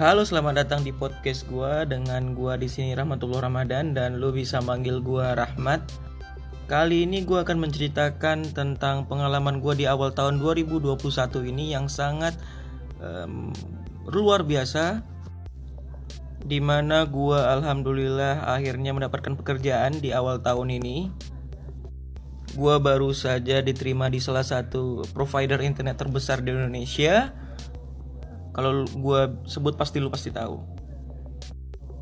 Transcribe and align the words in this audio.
Halo, 0.00 0.24
selamat 0.24 0.64
datang 0.64 0.80
di 0.80 0.96
podcast 0.96 1.44
gua 1.44 1.84
dengan 1.84 2.32
gua 2.32 2.56
di 2.56 2.72
sini 2.72 2.96
Rahmatullah 2.96 3.44
Ramadan 3.44 3.92
dan 3.92 4.16
lu 4.16 4.32
bisa 4.32 4.56
manggil 4.64 4.96
gua 5.04 5.36
Rahmat. 5.36 5.84
Kali 6.64 7.04
ini 7.04 7.20
gua 7.20 7.44
akan 7.44 7.60
menceritakan 7.60 8.56
tentang 8.56 9.04
pengalaman 9.04 9.60
gua 9.60 9.76
di 9.76 9.84
awal 9.84 10.16
tahun 10.16 10.40
2021 10.40 11.04
ini 11.52 11.76
yang 11.76 11.92
sangat 11.92 12.32
um, 12.96 13.52
luar 14.08 14.40
biasa 14.40 15.04
di 16.48 16.64
mana 16.64 17.04
gua 17.04 17.60
alhamdulillah 17.60 18.56
akhirnya 18.56 18.96
mendapatkan 18.96 19.36
pekerjaan 19.36 20.00
di 20.00 20.16
awal 20.16 20.40
tahun 20.40 20.80
ini 20.80 21.12
gua 22.56 22.80
baru 22.80 23.12
saja 23.12 23.60
diterima 23.60 24.08
di 24.08 24.16
salah 24.16 24.48
satu 24.48 25.04
provider 25.12 25.60
internet 25.60 26.00
terbesar 26.00 26.40
di 26.40 26.56
Indonesia 26.56 27.36
kalau 28.50 28.86
gue 28.86 29.20
sebut 29.46 29.74
pasti 29.78 30.02
lu 30.02 30.10
pasti 30.10 30.34
tahu. 30.34 30.58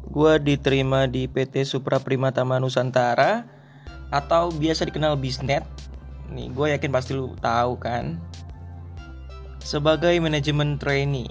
Gue 0.08 0.40
diterima 0.40 1.04
di 1.04 1.28
PT 1.28 1.68
Supra 1.68 2.00
Primatama 2.00 2.56
Nusantara 2.56 3.44
atau 4.08 4.48
biasa 4.48 4.88
dikenal 4.88 5.20
Bisnet. 5.20 5.64
Nih, 6.32 6.48
gue 6.52 6.72
yakin 6.72 6.92
pasti 6.92 7.12
lu 7.12 7.36
tahu 7.36 7.76
kan. 7.76 8.16
Sebagai 9.60 10.16
manajemen 10.16 10.80
trainee. 10.80 11.28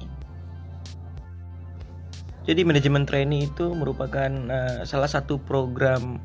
Jadi 2.46 2.64
manajemen 2.64 3.04
trainee 3.04 3.50
itu 3.50 3.74
merupakan 3.74 4.30
uh, 4.30 4.86
salah 4.88 5.10
satu 5.10 5.42
program 5.42 6.22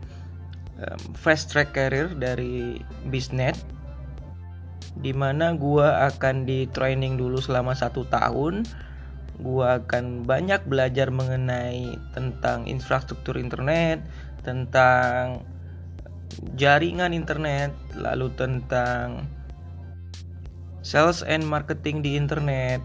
um, 0.78 1.00
fast 1.16 1.50
track 1.50 1.72
career 1.74 2.12
dari 2.14 2.78
Bisnet 3.08 3.56
di 4.98 5.16
mana 5.16 5.56
gue 5.56 5.86
akan 5.86 6.44
di 6.44 6.68
training 6.68 7.16
dulu 7.16 7.40
selama 7.40 7.72
satu 7.72 8.04
tahun. 8.08 8.68
Gue 9.40 9.64
akan 9.64 10.28
banyak 10.28 10.68
belajar 10.68 11.08
mengenai 11.08 11.96
tentang 12.12 12.68
infrastruktur 12.68 13.40
internet 13.40 14.04
tentang 14.42 15.46
jaringan 16.58 17.14
internet 17.14 17.72
lalu 17.94 18.28
tentang 18.34 19.24
sales 20.82 21.22
and 21.22 21.46
marketing 21.46 22.02
di 22.02 22.18
internet 22.18 22.82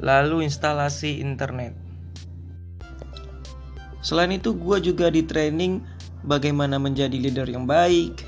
lalu 0.00 0.46
instalasi 0.46 1.20
internet. 1.20 1.74
Selain 4.00 4.30
itu 4.30 4.54
gue 4.54 4.78
juga 4.78 5.10
di 5.10 5.26
training 5.26 5.82
bagaimana 6.22 6.78
menjadi 6.78 7.18
leader 7.18 7.48
yang 7.50 7.66
baik 7.66 8.22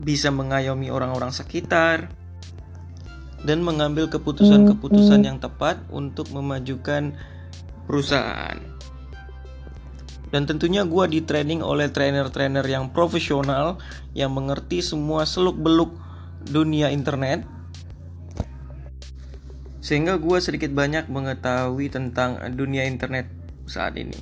bisa 0.00 0.32
mengayomi 0.32 0.88
orang-orang 0.88 1.30
sekitar, 1.30 2.08
dan 3.40 3.64
mengambil 3.64 4.08
keputusan-keputusan 4.12 5.24
yang 5.24 5.38
tepat 5.40 5.80
untuk 5.88 6.28
memajukan 6.32 7.16
perusahaan. 7.88 8.60
Dan 10.30 10.46
tentunya 10.46 10.86
gue 10.86 11.04
di 11.10 11.20
training 11.26 11.58
oleh 11.58 11.90
trainer-trainer 11.90 12.62
yang 12.62 12.94
profesional 12.94 13.82
yang 14.14 14.30
mengerti 14.30 14.78
semua 14.78 15.26
seluk-beluk 15.26 15.90
dunia 16.46 16.92
internet. 16.94 17.42
Sehingga 19.82 20.22
gue 20.22 20.38
sedikit 20.38 20.70
banyak 20.70 21.10
mengetahui 21.10 21.90
tentang 21.90 22.38
dunia 22.54 22.86
internet 22.86 23.26
saat 23.66 23.98
ini. 23.98 24.14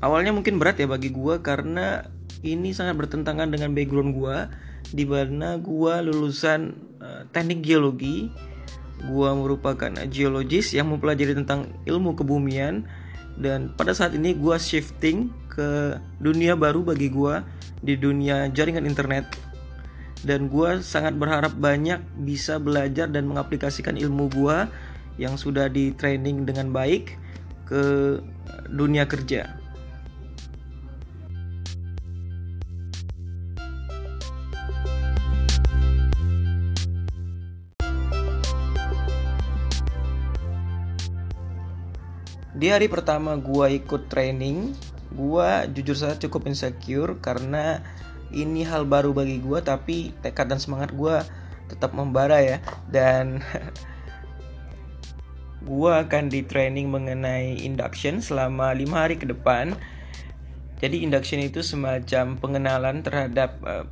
Awalnya 0.00 0.32
mungkin 0.32 0.56
berat 0.56 0.80
ya 0.80 0.88
bagi 0.88 1.12
gue 1.12 1.44
karena 1.44 2.08
ini 2.44 2.76
sangat 2.76 3.00
bertentangan 3.00 3.48
dengan 3.48 3.72
background 3.72 4.12
gue 4.12 4.38
di 4.92 5.08
mana 5.08 5.56
gue 5.56 5.94
lulusan 6.04 6.76
uh, 7.00 7.22
teknik 7.32 7.64
geologi. 7.64 8.28
Gue 9.04 9.28
merupakan 9.32 9.90
geologis 10.06 10.76
yang 10.76 10.92
mempelajari 10.92 11.32
tentang 11.32 11.72
ilmu 11.88 12.14
kebumian. 12.14 12.84
Dan 13.34 13.74
pada 13.74 13.90
saat 13.90 14.14
ini 14.14 14.36
gue 14.36 14.54
shifting 14.60 15.32
ke 15.50 15.98
dunia 16.22 16.54
baru 16.54 16.86
bagi 16.86 17.10
gue 17.10 17.42
di 17.82 17.96
dunia 17.98 18.52
jaringan 18.52 18.86
internet. 18.86 19.26
Dan 20.24 20.48
gue 20.48 20.80
sangat 20.80 21.16
berharap 21.16 21.56
banyak 21.56 22.00
bisa 22.22 22.60
belajar 22.60 23.10
dan 23.10 23.28
mengaplikasikan 23.28 23.98
ilmu 23.98 24.30
gue 24.30 24.58
yang 25.18 25.34
sudah 25.36 25.68
di 25.68 25.92
training 25.92 26.46
dengan 26.46 26.70
baik 26.70 27.16
ke 27.68 27.82
dunia 28.70 29.04
kerja. 29.04 29.63
Di 42.64 42.72
hari 42.72 42.88
pertama 42.88 43.36
gua 43.36 43.68
ikut 43.68 44.08
training, 44.08 44.72
gua 45.12 45.68
jujur 45.68 45.92
saja 45.92 46.16
cukup 46.16 46.48
insecure 46.48 47.20
karena 47.20 47.84
ini 48.32 48.64
hal 48.64 48.88
baru 48.88 49.12
bagi 49.12 49.36
gua 49.36 49.60
tapi 49.60 50.16
tekad 50.24 50.48
dan 50.48 50.56
semangat 50.56 50.96
gua 50.96 51.28
tetap 51.68 51.92
membara 51.92 52.40
ya 52.40 52.64
dan 52.88 53.44
gua 55.68 56.08
akan 56.08 56.32
di 56.32 56.40
training 56.40 56.88
mengenai 56.88 57.60
induction 57.60 58.24
selama 58.24 58.72
lima 58.72 59.04
hari 59.04 59.20
ke 59.20 59.28
depan. 59.28 59.76
Jadi 60.80 61.04
induction 61.04 61.44
itu 61.44 61.60
semacam 61.60 62.40
pengenalan 62.40 63.04
terhadap 63.04 63.60
uh, 63.60 63.84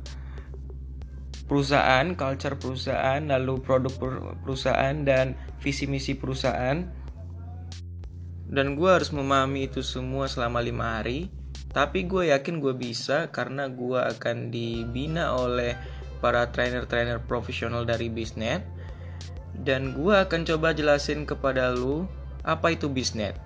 perusahaan, 1.45 2.09
culture 2.17 2.57
perusahaan, 2.57 3.21
lalu 3.21 3.53
produk 3.61 3.93
perusahaan 4.41 4.97
dan 5.05 5.37
visi 5.61 5.85
misi 5.85 6.17
perusahaan 6.17 7.02
dan 8.47 8.75
gue 8.75 8.89
harus 8.89 9.09
memahami 9.15 9.71
itu 9.71 9.79
semua 9.85 10.27
selama 10.27 10.59
lima 10.59 10.99
hari. 10.99 11.31
Tapi 11.73 12.05
gue 12.05 12.29
yakin 12.29 12.61
gue 12.61 12.73
bisa 12.77 13.33
karena 13.33 13.65
gue 13.65 13.97
akan 13.97 14.53
dibina 14.53 15.33
oleh 15.33 15.73
para 16.21 16.53
trainer-trainer 16.53 17.23
profesional 17.25 17.81
dari 17.81 18.13
bisnet. 18.13 18.61
Dan 19.53 19.97
gue 19.97 20.13
akan 20.13 20.45
coba 20.45 20.73
jelasin 20.73 21.25
kepada 21.25 21.73
lu 21.73 22.05
apa 22.45 22.77
itu 22.77 22.89
bisnet. 22.89 23.37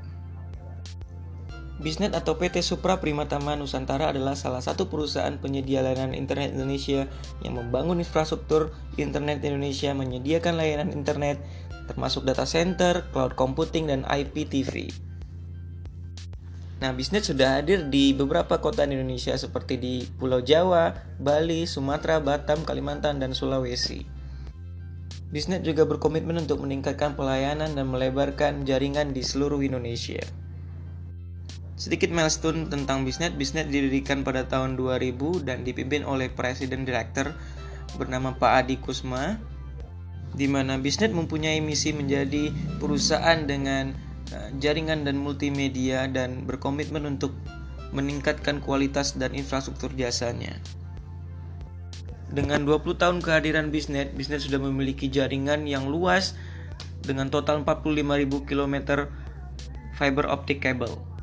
Bisnet 1.77 2.17
atau 2.17 2.41
PT 2.41 2.65
Supra 2.65 2.97
Primatama 2.97 3.53
Nusantara 3.53 4.09
adalah 4.09 4.33
salah 4.33 4.65
satu 4.65 4.89
perusahaan 4.89 5.37
penyedia 5.37 5.85
layanan 5.85 6.17
internet 6.17 6.57
Indonesia 6.57 7.05
yang 7.45 7.53
membangun 7.53 8.01
infrastruktur 8.01 8.73
internet 8.97 9.45
Indonesia, 9.45 9.93
menyediakan 9.93 10.57
layanan 10.57 10.89
internet 10.89 11.37
termasuk 11.87 12.27
data 12.27 12.43
center, 12.43 13.07
cloud 13.15 13.39
computing, 13.39 13.87
dan 13.87 14.03
IPTV. 14.05 14.91
Nah, 16.77 16.93
bisnis 16.93 17.25
sudah 17.25 17.57
hadir 17.57 17.89
di 17.89 18.13
beberapa 18.13 18.61
kota 18.61 18.85
di 18.85 18.93
Indonesia 18.93 19.33
seperti 19.33 19.81
di 19.81 20.05
Pulau 20.05 20.45
Jawa, 20.45 20.93
Bali, 21.17 21.65
Sumatera, 21.65 22.21
Batam, 22.21 22.61
Kalimantan, 22.61 23.17
dan 23.17 23.33
Sulawesi. 23.33 24.05
Bisnet 25.27 25.65
juga 25.65 25.83
berkomitmen 25.89 26.37
untuk 26.37 26.61
meningkatkan 26.61 27.17
pelayanan 27.17 27.73
dan 27.73 27.89
melebarkan 27.89 28.63
jaringan 28.63 29.11
di 29.11 29.25
seluruh 29.25 29.59
Indonesia. 29.59 30.21
Sedikit 31.77 32.13
milestone 32.13 32.69
tentang 32.69 33.03
bisnet, 33.03 33.35
bisnet 33.35 33.67
didirikan 33.67 34.21
pada 34.21 34.45
tahun 34.45 34.79
2000 34.79 35.45
dan 35.45 35.65
dipimpin 35.65 36.05
oleh 36.05 36.29
Presiden 36.29 36.85
Direktur 36.85 37.33
bernama 37.97 38.33
Pak 38.37 38.51
Adi 38.65 38.77
Kusma, 38.79 39.37
di 40.37 40.45
mana 40.45 40.77
bisnet 40.77 41.09
mempunyai 41.09 41.57
misi 41.59 41.91
menjadi 41.91 42.53
perusahaan 42.77 43.41
dengan 43.49 43.97
uh, 44.29 44.49
jaringan 44.61 45.01
dan 45.01 45.17
multimedia 45.17 46.05
dan 46.05 46.45
berkomitmen 46.45 47.09
untuk 47.09 47.33
meningkatkan 47.89 48.61
kualitas 48.61 49.17
dan 49.17 49.33
infrastruktur 49.33 49.89
jasanya. 49.97 50.61
Dengan 52.27 52.67
20 52.67 53.01
tahun 53.01 53.17
kehadiran 53.23 53.71
bisnet, 53.71 54.13
bisnet 54.13 54.43
sudah 54.43 54.59
memiliki 54.59 55.07
jaringan 55.09 55.65
yang 55.65 55.89
luas 55.89 56.37
dengan 57.01 57.31
total 57.31 57.63
45.000 57.63 58.03
km 58.43 58.75
fiber 59.95 60.27
optic 60.29 60.61
cable. 60.61 61.16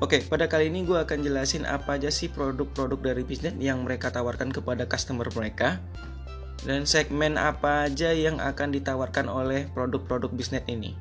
Oke, 0.00 0.24
pada 0.24 0.48
kali 0.48 0.72
ini 0.72 0.88
gue 0.88 0.96
akan 0.96 1.20
jelasin 1.20 1.68
apa 1.68 2.00
aja 2.00 2.08
sih 2.08 2.32
produk-produk 2.32 3.12
dari 3.12 3.20
bisnis 3.20 3.52
yang 3.60 3.84
mereka 3.84 4.08
tawarkan 4.08 4.48
kepada 4.48 4.88
customer 4.88 5.28
mereka 5.36 5.76
dan 6.64 6.88
segmen 6.88 7.36
apa 7.36 7.84
aja 7.84 8.16
yang 8.16 8.40
akan 8.40 8.72
ditawarkan 8.72 9.28
oleh 9.28 9.68
produk-produk 9.76 10.32
bisnis 10.32 10.64
ini. 10.72 10.96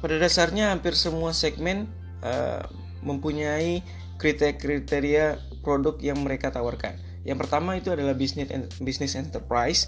Pada 0.00 0.16
dasarnya 0.16 0.72
hampir 0.72 0.96
semua 0.96 1.36
segmen 1.36 1.84
uh, 2.24 2.64
mempunyai 3.04 3.84
kriteria-kriteria 4.16 5.60
produk 5.60 6.00
yang 6.00 6.24
mereka 6.24 6.48
tawarkan. 6.48 6.96
Yang 7.28 7.44
pertama 7.44 7.76
itu 7.76 7.92
adalah 7.92 8.16
bisnis 8.16 8.48
business 8.80 9.20
enterprise 9.20 9.84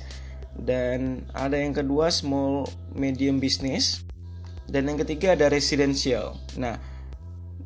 dan 0.60 1.24
ada 1.32 1.56
yang 1.56 1.72
kedua 1.72 2.12
small 2.12 2.68
medium 2.92 3.40
business 3.40 4.04
dan 4.68 4.92
yang 4.92 5.00
ketiga 5.00 5.32
ada 5.32 5.48
residential. 5.48 6.36
Nah, 6.60 6.89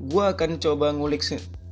gue 0.00 0.24
akan 0.24 0.58
coba 0.58 0.90
ngulik 0.90 1.22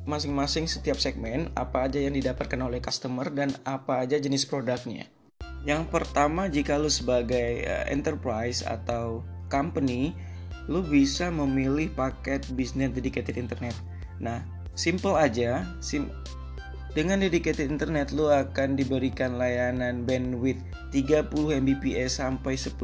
masing-masing 0.02 0.66
setiap 0.66 0.98
segmen 0.98 1.50
apa 1.54 1.86
aja 1.86 2.02
yang 2.02 2.14
didapatkan 2.14 2.58
oleh 2.58 2.82
customer 2.82 3.30
dan 3.30 3.54
apa 3.62 4.02
aja 4.02 4.18
jenis 4.18 4.46
produknya. 4.46 5.06
Yang 5.62 5.94
pertama 5.94 6.50
jika 6.50 6.74
lu 6.74 6.90
sebagai 6.90 7.62
uh, 7.66 7.86
enterprise 7.86 8.66
atau 8.66 9.22
company, 9.46 10.10
lu 10.66 10.82
bisa 10.82 11.30
memilih 11.30 11.90
paket 11.94 12.42
business 12.58 12.90
dedicated 12.90 13.38
internet. 13.38 13.74
Nah, 14.18 14.42
simple 14.74 15.14
aja, 15.14 15.62
sim 15.78 16.10
dengan 16.92 17.24
dedicated 17.24 17.72
internet 17.72 18.12
lu 18.12 18.28
akan 18.28 18.76
diberikan 18.76 19.40
layanan 19.40 20.04
bandwidth 20.04 20.60
30 20.92 21.32
Mbps 21.64 22.20
sampai 22.20 22.52
10 22.52 22.76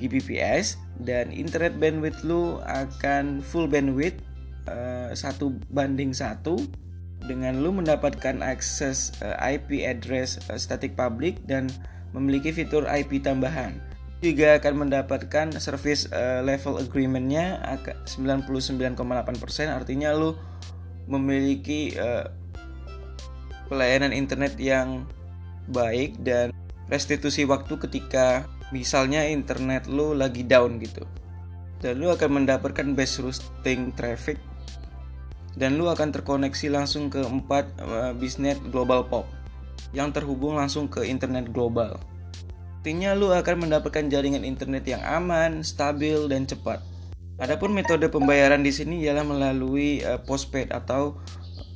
Gbps 0.00 0.80
dan 1.04 1.28
internet 1.28 1.76
bandwidth 1.76 2.24
lu 2.24 2.56
akan 2.64 3.44
full 3.44 3.68
bandwidth 3.68 4.29
satu 5.14 5.54
banding 5.70 6.14
satu 6.14 6.58
dengan 7.24 7.60
lu 7.60 7.70
mendapatkan 7.74 8.40
akses 8.40 9.12
eh, 9.20 9.56
IP 9.56 9.84
address 9.84 10.40
uh, 10.48 10.56
static 10.56 10.96
public 10.96 11.36
dan 11.44 11.68
memiliki 12.16 12.50
fitur 12.50 12.88
IP 12.88 13.20
tambahan. 13.20 13.76
Juga 14.20 14.60
akan 14.60 14.84
mendapatkan 14.84 15.56
service 15.56 16.04
level 16.44 16.76
agreementnya 16.76 17.56
99,8% 18.04 19.00
artinya 19.72 20.12
lu 20.12 20.36
memiliki 21.08 21.96
pelayanan 23.72 24.12
internet 24.12 24.60
yang 24.60 25.08
baik 25.72 26.20
dan 26.20 26.52
restitusi 26.92 27.48
waktu 27.48 27.80
ketika 27.80 28.44
misalnya 28.76 29.24
internet 29.24 29.88
lu 29.88 30.12
lagi 30.12 30.44
down 30.44 30.76
gitu. 30.84 31.08
Dan 31.80 32.04
lu 32.04 32.12
akan 32.12 32.44
mendapatkan 32.44 32.92
best 32.92 33.24
routing 33.24 33.96
traffic 33.96 34.36
dan 35.58 35.78
lu 35.78 35.90
akan 35.90 36.14
terkoneksi 36.14 36.70
langsung 36.70 37.10
ke 37.10 37.22
empat 37.22 37.66
uh, 37.82 38.12
bisnet 38.14 38.58
global 38.70 39.06
pop 39.06 39.26
yang 39.90 40.14
terhubung 40.14 40.54
langsung 40.54 40.86
ke 40.86 41.02
internet 41.06 41.50
global. 41.50 41.98
Artinya 42.80 43.12
lu 43.12 43.28
akan 43.28 43.68
mendapatkan 43.68 44.08
jaringan 44.08 44.40
internet 44.46 44.88
yang 44.88 45.02
aman, 45.04 45.60
stabil 45.60 46.16
dan 46.30 46.48
cepat. 46.48 46.80
Adapun 47.40 47.72
metode 47.72 48.08
pembayaran 48.08 48.60
di 48.64 48.72
sini 48.72 49.04
ialah 49.04 49.24
melalui 49.24 50.00
uh, 50.04 50.20
postpaid 50.20 50.72
atau 50.72 51.20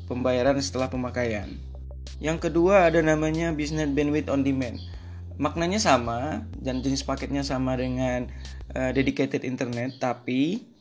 pembayaran 0.08 0.60
setelah 0.60 0.88
pemakaian. 0.88 1.48
Yang 2.20 2.48
kedua 2.48 2.88
ada 2.88 3.00
namanya 3.04 3.52
business 3.52 3.90
bandwidth 3.92 4.32
on 4.32 4.44
demand. 4.44 4.80
Maknanya 5.34 5.82
sama 5.82 6.46
dan 6.62 6.78
jenis 6.78 7.02
paketnya 7.02 7.42
sama 7.42 7.74
dengan 7.74 8.30
uh, 8.72 8.94
dedicated 8.94 9.42
internet, 9.42 9.98
tapi 9.98 10.73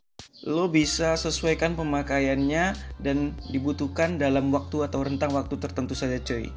lo 0.44 0.68
bisa 0.68 1.16
sesuaikan 1.16 1.80
pemakaiannya 1.80 2.76
dan 3.00 3.32
dibutuhkan 3.48 4.20
dalam 4.20 4.52
waktu 4.52 4.84
atau 4.84 5.08
rentang 5.08 5.32
waktu 5.32 5.56
tertentu 5.56 5.96
saja 5.96 6.20
cuy. 6.20 6.52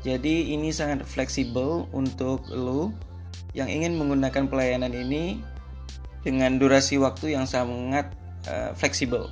Jadi 0.00 0.56
ini 0.56 0.72
sangat 0.72 1.04
fleksibel 1.04 1.84
untuk 1.92 2.46
lo 2.48 2.96
yang 3.52 3.68
ingin 3.68 3.96
menggunakan 4.00 4.48
pelayanan 4.48 4.92
ini 4.92 5.40
dengan 6.24 6.56
durasi 6.56 6.96
waktu 6.96 7.36
yang 7.36 7.44
sangat 7.44 8.08
uh, 8.48 8.72
fleksibel. 8.72 9.28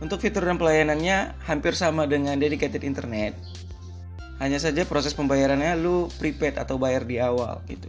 Untuk 0.00 0.20
fitur 0.20 0.44
dan 0.44 0.60
pelayanannya 0.60 1.36
hampir 1.48 1.72
sama 1.72 2.04
dengan 2.04 2.36
dedicated 2.36 2.84
internet, 2.84 3.32
hanya 4.36 4.60
saja 4.60 4.84
proses 4.84 5.16
pembayarannya 5.16 5.72
lu 5.80 6.12
prepaid 6.20 6.60
atau 6.60 6.76
bayar 6.76 7.08
di 7.08 7.16
awal 7.16 7.64
gitu. 7.64 7.88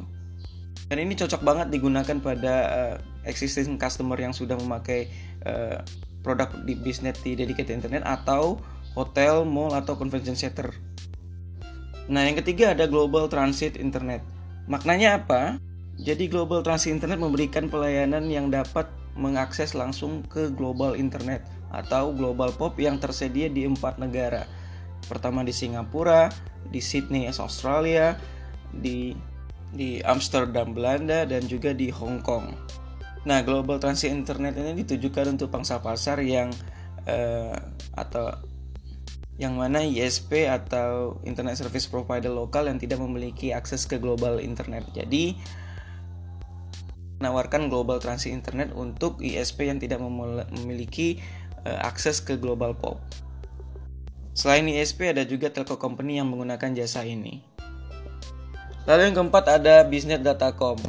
Dan 0.88 1.04
ini 1.04 1.19
cocok 1.19 1.44
banget 1.44 1.68
digunakan 1.68 2.18
pada 2.24 2.56
uh, 2.72 2.95
existing 3.28 3.75
customer 3.75 4.16
yang 4.16 4.31
sudah 4.31 4.56
memakai 4.56 5.12
uh, 5.44 5.84
produk 6.24 6.48
di 6.63 6.80
bisnis 6.80 7.19
di 7.19 7.36
dedicated 7.36 7.84
internet 7.84 8.07
atau 8.07 8.60
hotel, 8.95 9.44
mall 9.44 9.75
atau 9.75 10.00
convention 10.00 10.36
center. 10.36 10.72
Nah, 12.07 12.24
yang 12.24 12.39
ketiga 12.39 12.72
ada 12.72 12.88
global 12.88 13.28
transit 13.28 13.75
internet. 13.75 14.24
Maknanya 14.72 15.24
apa? 15.24 15.60
Jadi 16.00 16.31
global 16.31 16.63
transit 16.63 16.95
internet 16.95 17.19
memberikan 17.19 17.68
pelayanan 17.68 18.31
yang 18.31 18.48
dapat 18.48 18.88
mengakses 19.18 19.75
langsung 19.75 20.24
ke 20.24 20.48
global 20.56 20.95
internet 20.95 21.44
atau 21.68 22.16
global 22.16 22.56
pop 22.56 22.80
yang 22.80 22.95
tersedia 22.95 23.51
di 23.51 23.68
empat 23.68 24.00
negara 24.00 24.48
Pertama 25.07 25.45
di 25.45 25.56
Singapura, 25.56 26.28
di 26.68 26.84
Sydney, 26.84 27.31
Australia, 27.31 28.19
di 28.74 29.16
di 29.74 30.00
Amsterdam, 30.04 30.72
Belanda, 30.72 31.28
dan 31.28 31.44
juga 31.46 31.75
di 31.75 31.92
Hong 31.92 32.24
Kong. 32.24 32.56
Nah, 33.28 33.44
Global 33.44 33.81
Transit 33.81 34.14
Internet 34.14 34.56
ini 34.56 34.84
ditujukan 34.84 35.36
untuk 35.36 35.52
pangsa 35.52 35.84
pasar 35.84 36.24
yang 36.24 36.54
uh, 37.04 37.56
atau 37.98 38.31
yang 39.38 39.54
mana 39.54 39.86
ISP 39.86 40.50
atau 40.50 41.22
Internet 41.22 41.62
Service 41.62 41.86
Provider 41.86 42.34
lokal 42.34 42.72
yang 42.72 42.81
tidak 42.81 42.98
memiliki 42.98 43.54
akses 43.54 43.86
ke 43.86 44.02
global 44.02 44.42
internet. 44.42 44.88
Jadi, 44.98 45.38
menawarkan 47.22 47.70
Global 47.70 48.02
Transit 48.02 48.34
Internet 48.34 48.74
untuk 48.74 49.22
ISP 49.22 49.70
yang 49.70 49.78
tidak 49.78 50.02
memiliki 50.02 51.22
uh, 51.66 51.86
akses 51.86 52.22
ke 52.22 52.38
global 52.38 52.74
POP. 52.78 52.98
Selain 54.38 54.70
ISP 54.70 55.10
ada 55.10 55.25
juga 55.25 55.50
telco 55.50 55.81
company 55.81 56.22
yang 56.22 56.30
menggunakan 56.30 56.78
jasa 56.78 57.02
ini. 57.02 57.56
Lalu 58.88 59.12
yang 59.12 59.16
keempat 59.19 59.45
ada 59.51 59.84
bisnet 59.84 60.24
datacom. 60.24 60.80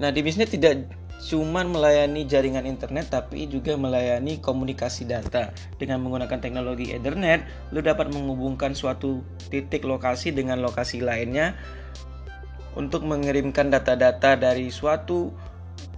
Nah, 0.00 0.08
di 0.08 0.24
bisnet 0.24 0.48
tidak 0.48 0.88
cuma 1.18 1.66
melayani 1.66 2.22
jaringan 2.24 2.62
internet 2.62 3.10
tapi 3.10 3.44
juga 3.50 3.76
melayani 3.76 4.40
komunikasi 4.40 5.04
data. 5.04 5.52
Dengan 5.76 6.00
menggunakan 6.00 6.40
teknologi 6.40 6.94
Ethernet, 6.94 7.44
lu 7.74 7.84
dapat 7.84 8.08
menghubungkan 8.08 8.72
suatu 8.72 9.20
titik 9.52 9.84
lokasi 9.84 10.32
dengan 10.32 10.64
lokasi 10.64 11.04
lainnya 11.04 11.52
untuk 12.78 13.04
mengirimkan 13.04 13.68
data-data 13.68 14.38
dari 14.38 14.70
suatu 14.72 15.34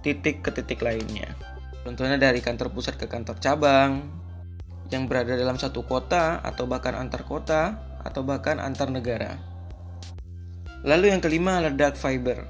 titik 0.03 0.43
ke 0.43 0.49
titik 0.51 0.83
lainnya. 0.83 1.31
Contohnya 1.85 2.17
dari 2.17 2.43
kantor 2.43 2.73
pusat 2.73 2.97
ke 2.97 3.05
kantor 3.05 3.37
cabang, 3.39 4.21
yang 4.91 5.07
berada 5.07 5.39
dalam 5.39 5.55
satu 5.55 5.87
kota 5.87 6.43
atau 6.43 6.67
bahkan 6.67 6.99
antar 6.99 7.23
kota 7.23 7.79
atau 8.03 8.21
bahkan 8.27 8.59
antar 8.59 8.91
negara. 8.91 9.50
Lalu 10.81 11.13
yang 11.13 11.21
kelima 11.21 11.61
adalah 11.61 11.77
dark 11.77 11.95
fiber. 11.97 12.49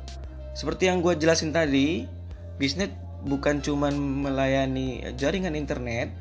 Seperti 0.55 0.87
yang 0.87 1.03
gue 1.03 1.15
jelasin 1.19 1.51
tadi, 1.51 2.07
bisnis 2.55 2.91
bukan 3.27 3.59
cuma 3.59 3.91
melayani 3.91 5.03
jaringan 5.19 5.55
internet 5.55 6.11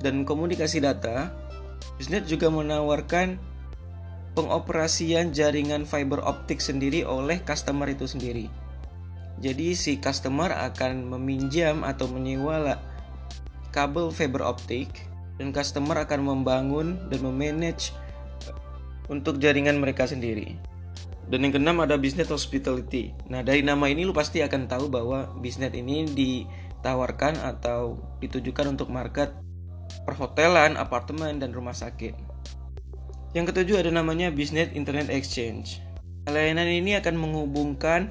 dan 0.00 0.22
komunikasi 0.22 0.78
data, 0.78 1.34
bisnis 1.98 2.26
juga 2.30 2.48
menawarkan 2.48 3.36
pengoperasian 4.38 5.34
jaringan 5.34 5.82
fiber 5.82 6.22
optik 6.22 6.62
sendiri 6.62 7.02
oleh 7.02 7.42
customer 7.42 7.90
itu 7.90 8.06
sendiri. 8.06 8.46
Jadi 9.42 9.74
si 9.74 9.98
customer 9.98 10.52
akan 10.52 11.10
meminjam 11.16 11.82
atau 11.82 12.06
menyewa 12.06 12.78
kabel 13.74 14.12
fiber 14.14 14.46
optik 14.46 14.90
dan 15.40 15.50
customer 15.50 15.96
akan 16.04 16.20
membangun 16.22 17.08
dan 17.08 17.20
memanage 17.24 17.90
untuk 19.10 19.42
jaringan 19.42 19.80
mereka 19.80 20.06
sendiri. 20.06 20.69
Dan 21.30 21.46
yang 21.46 21.54
keenam 21.54 21.78
ada 21.78 21.94
bisnis 21.94 22.26
hospitality. 22.26 23.14
Nah, 23.30 23.46
dari 23.46 23.62
nama 23.62 23.86
ini 23.86 24.02
lu 24.02 24.10
pasti 24.10 24.42
akan 24.42 24.66
tahu 24.66 24.90
bahwa 24.90 25.30
bisnis 25.38 25.70
ini 25.70 26.02
ditawarkan 26.10 27.38
atau 27.38 28.02
ditujukan 28.18 28.74
untuk 28.74 28.90
market 28.90 29.30
perhotelan, 30.02 30.74
apartemen, 30.74 31.38
dan 31.38 31.54
rumah 31.54 31.74
sakit. 31.74 32.18
Yang 33.30 33.54
ketujuh 33.54 33.86
ada 33.86 33.94
namanya 33.94 34.34
bisnis 34.34 34.74
internet 34.74 35.06
exchange. 35.06 35.78
Layanan 36.26 36.66
ini 36.66 36.98
akan 36.98 37.14
menghubungkan 37.14 38.10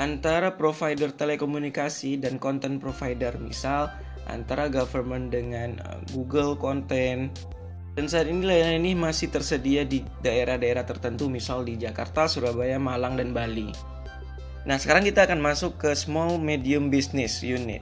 antara 0.00 0.56
provider 0.56 1.12
telekomunikasi 1.12 2.16
dan 2.16 2.40
content 2.40 2.80
provider. 2.80 3.36
Misal, 3.36 3.92
antara 4.24 4.72
government 4.72 5.32
dengan 5.32 5.76
uh, 5.84 6.00
Google 6.16 6.56
konten 6.56 7.28
dan 7.96 8.12
saat 8.12 8.28
ini 8.28 8.44
layanan 8.44 8.84
ini 8.84 8.92
masih 8.92 9.32
tersedia 9.32 9.88
di 9.88 10.04
daerah-daerah 10.20 10.84
tertentu 10.84 11.32
misal 11.32 11.64
di 11.64 11.80
Jakarta, 11.80 12.28
Surabaya, 12.28 12.76
Malang, 12.76 13.16
dan 13.16 13.32
Bali. 13.32 13.72
Nah, 14.68 14.76
sekarang 14.76 15.00
kita 15.00 15.24
akan 15.24 15.40
masuk 15.40 15.80
ke 15.80 15.96
small 15.96 16.36
medium 16.36 16.92
business 16.92 17.40
unit. 17.40 17.80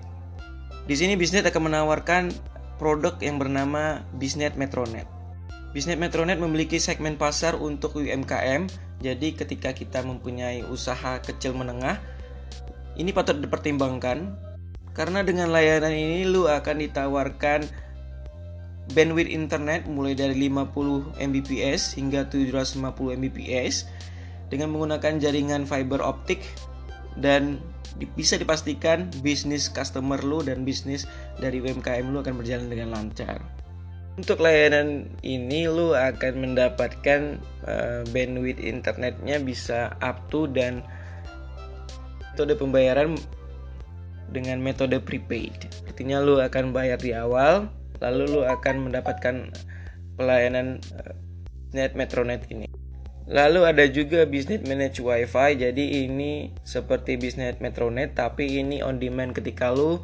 Di 0.86 0.94
sini 0.94 1.18
bisnis 1.18 1.42
akan 1.42 1.66
menawarkan 1.66 2.30
produk 2.78 3.18
yang 3.18 3.42
bernama 3.42 4.06
Bisnet 4.14 4.54
Metronet. 4.54 5.10
Bisnet 5.74 5.98
Metronet 5.98 6.38
memiliki 6.38 6.78
segmen 6.78 7.18
pasar 7.18 7.58
untuk 7.58 7.98
UMKM, 7.98 8.70
jadi 9.02 9.28
ketika 9.34 9.74
kita 9.74 10.06
mempunyai 10.06 10.62
usaha 10.70 11.18
kecil 11.18 11.58
menengah, 11.58 11.98
ini 12.94 13.10
patut 13.10 13.42
dipertimbangkan 13.42 14.38
karena 14.94 15.26
dengan 15.26 15.50
layanan 15.50 15.90
ini 15.90 16.22
lu 16.22 16.46
akan 16.46 16.78
ditawarkan 16.86 17.66
bandwidth 18.92 19.32
internet 19.32 19.88
mulai 19.88 20.12
dari 20.12 20.36
50 20.36 21.16
Mbps 21.16 21.96
hingga 21.96 22.28
750 22.28 22.84
Mbps 23.16 23.88
dengan 24.52 24.68
menggunakan 24.76 25.16
jaringan 25.16 25.64
fiber 25.64 26.04
optik 26.04 26.44
dan 27.16 27.62
bisa 28.18 28.36
dipastikan 28.36 29.08
bisnis 29.22 29.70
customer 29.70 30.20
lu 30.20 30.42
dan 30.42 30.66
bisnis 30.66 31.06
dari 31.38 31.62
UMKM 31.62 32.10
lu 32.10 32.20
akan 32.20 32.34
berjalan 32.42 32.68
dengan 32.68 32.92
lancar. 32.92 33.40
Untuk 34.14 34.42
layanan 34.42 35.10
ini 35.26 35.66
lu 35.66 35.90
akan 35.90 36.34
mendapatkan 36.38 37.42
uh, 37.66 38.02
bandwidth 38.14 38.62
internetnya 38.62 39.42
bisa 39.42 39.94
up 39.98 40.30
to 40.30 40.46
dan 40.46 40.86
metode 42.34 42.54
pembayaran 42.58 43.18
dengan 44.30 44.58
metode 44.62 44.98
prepaid. 45.02 45.70
Artinya 45.86 46.22
lu 46.22 46.38
akan 46.38 46.74
bayar 46.74 46.98
di 46.98 47.14
awal, 47.14 47.70
lalu 47.98 48.30
lu 48.30 48.40
akan 48.46 48.90
mendapatkan 48.90 49.50
pelayanan 50.18 50.80
uh, 50.94 51.14
net 51.74 51.98
Metronet 51.98 52.46
ini. 52.50 52.70
Lalu 53.24 53.64
ada 53.64 53.84
juga 53.88 54.28
bisnis 54.28 54.60
manage 54.68 55.00
wifi 55.00 55.56
jadi 55.56 55.84
ini 56.04 56.52
seperti 56.60 57.16
bisnis 57.16 57.56
Metronet 57.58 58.12
tapi 58.12 58.60
ini 58.60 58.84
on 58.84 59.00
demand 59.00 59.32
ketika 59.32 59.72
lu 59.72 59.96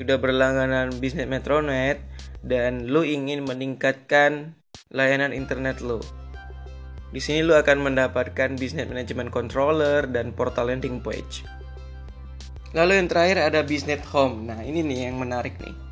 sudah 0.00 0.16
berlangganan 0.18 0.96
bisnis 0.98 1.28
Metronet 1.28 2.00
dan 2.40 2.88
lu 2.88 3.04
ingin 3.04 3.44
meningkatkan 3.44 4.56
layanan 4.90 5.36
internet 5.36 5.84
lu. 5.84 6.00
Di 7.14 7.22
sini 7.22 7.46
lu 7.46 7.54
akan 7.54 7.92
mendapatkan 7.92 8.58
bisnis 8.58 8.90
management 8.90 9.30
controller 9.30 10.02
dan 10.08 10.34
portal 10.34 10.66
landing 10.66 10.98
page. 10.98 11.46
Lalu 12.74 12.98
yang 12.98 13.06
terakhir 13.06 13.38
ada 13.38 13.62
Business 13.62 14.02
Home. 14.10 14.50
Nah, 14.50 14.58
ini 14.66 14.82
nih 14.82 15.06
yang 15.06 15.22
menarik 15.22 15.54
nih. 15.62 15.83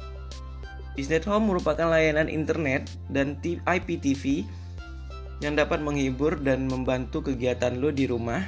Business 0.93 1.25
Home 1.25 1.49
merupakan 1.49 1.89
layanan 1.89 2.29
internet 2.29 2.93
dan 3.09 3.41
IPTV 3.43 4.45
yang 5.41 5.59
dapat 5.59 5.83
menghibur 5.83 6.39
dan 6.39 6.71
membantu 6.71 7.33
kegiatan 7.33 7.75
lo 7.81 7.91
di 7.91 8.07
rumah. 8.07 8.47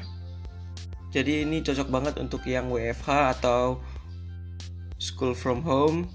Jadi 1.10 1.46
ini 1.46 1.62
cocok 1.62 1.88
banget 1.90 2.14
untuk 2.18 2.42
yang 2.46 2.70
WFH 2.70 3.38
atau 3.38 3.82
school 4.98 5.34
from 5.34 5.62
home 5.62 6.06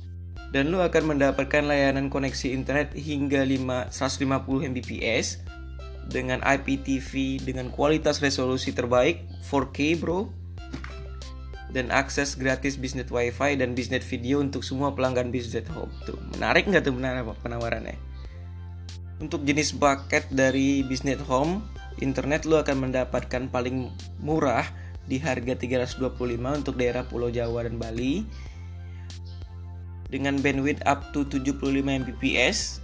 dan 0.50 0.74
lo 0.74 0.82
akan 0.82 1.16
mendapatkan 1.16 1.64
layanan 1.66 2.10
koneksi 2.10 2.52
internet 2.52 2.96
hingga 2.96 3.46
5, 3.46 3.92
150 3.94 4.70
Mbps 4.72 5.28
dengan 6.10 6.42
IPTV 6.42 7.44
dengan 7.46 7.70
kualitas 7.70 8.18
resolusi 8.20 8.74
terbaik 8.74 9.30
4K 9.46 10.02
bro 10.02 10.39
dan 11.70 11.94
akses 11.94 12.34
gratis 12.34 12.82
bisnet 12.82 13.14
wifi 13.14 13.54
dan 13.54 13.78
bisnet 13.78 14.02
video 14.02 14.42
untuk 14.42 14.66
semua 14.66 14.94
pelanggan 14.94 15.30
bisnet. 15.30 15.70
Home 15.70 15.94
tuh 16.06 16.18
menarik 16.34 16.66
nggak 16.66 16.84
tuh 16.90 16.96
penawarannya? 17.46 17.98
Untuk 19.20 19.44
jenis 19.44 19.76
paket 19.76 20.32
dari 20.32 20.82
Business 20.82 21.20
Home, 21.28 21.60
internet 22.00 22.48
lu 22.48 22.56
akan 22.56 22.90
mendapatkan 22.90 23.52
paling 23.52 23.92
murah 24.24 24.64
di 25.06 25.20
harga 25.20 25.60
325 25.60 26.16
untuk 26.64 26.80
daerah 26.80 27.04
Pulau 27.04 27.28
Jawa 27.28 27.68
dan 27.68 27.76
Bali. 27.76 28.24
Dengan 30.10 30.42
bandwidth 30.42 30.82
up 30.90 31.14
to 31.14 31.28
75 31.28 31.62
Mbps 31.86 32.82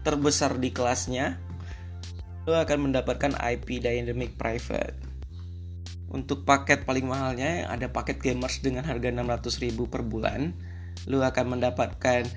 terbesar 0.00 0.56
di 0.56 0.72
kelasnya 0.72 1.36
lu 2.44 2.56
akan 2.56 2.88
mendapatkan 2.88 3.36
IP 3.40 3.84
Dynamic 3.84 4.36
Private 4.36 5.03
untuk 6.12 6.44
paket 6.46 6.84
paling 6.84 7.08
mahalnya 7.08 7.66
ada 7.66 7.88
paket 7.88 8.20
gamers 8.20 8.60
dengan 8.60 8.84
harga 8.84 9.10
600.000 9.10 9.74
per 9.88 10.02
bulan. 10.04 10.52
Lu 11.10 11.20
akan 11.24 11.58
mendapatkan 11.58 12.28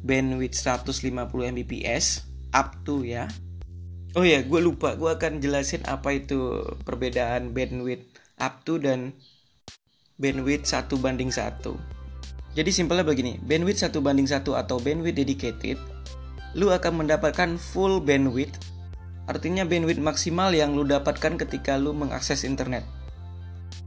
bandwidth 0.00 0.56
150 0.56 1.04
Mbps 1.52 2.06
up 2.54 2.80
to 2.86 3.02
ya. 3.02 3.28
Oh 4.16 4.24
ya 4.24 4.40
gue 4.40 4.60
lupa. 4.62 4.96
Gue 4.96 5.12
akan 5.12 5.42
jelasin 5.42 5.84
apa 5.84 6.16
itu 6.16 6.64
perbedaan 6.86 7.52
bandwidth 7.52 8.06
up 8.40 8.64
to 8.64 8.80
dan 8.80 9.12
bandwidth 10.16 10.64
satu 10.64 10.96
banding 10.96 11.28
satu. 11.28 11.76
Jadi 12.56 12.72
simpelnya 12.72 13.04
begini 13.04 13.36
bandwidth 13.36 13.84
satu 13.84 14.00
banding 14.00 14.24
satu 14.24 14.56
atau 14.56 14.80
bandwidth 14.80 15.20
dedicated 15.20 15.76
lu 16.56 16.72
akan 16.72 17.04
mendapatkan 17.04 17.60
full 17.60 18.00
bandwidth. 18.00 18.56
Artinya 19.28 19.68
bandwidth 19.68 20.00
maksimal 20.00 20.54
yang 20.56 20.72
lu 20.72 20.88
dapatkan 20.88 21.36
ketika 21.36 21.76
lu 21.76 21.92
mengakses 21.92 22.48
internet 22.48 22.86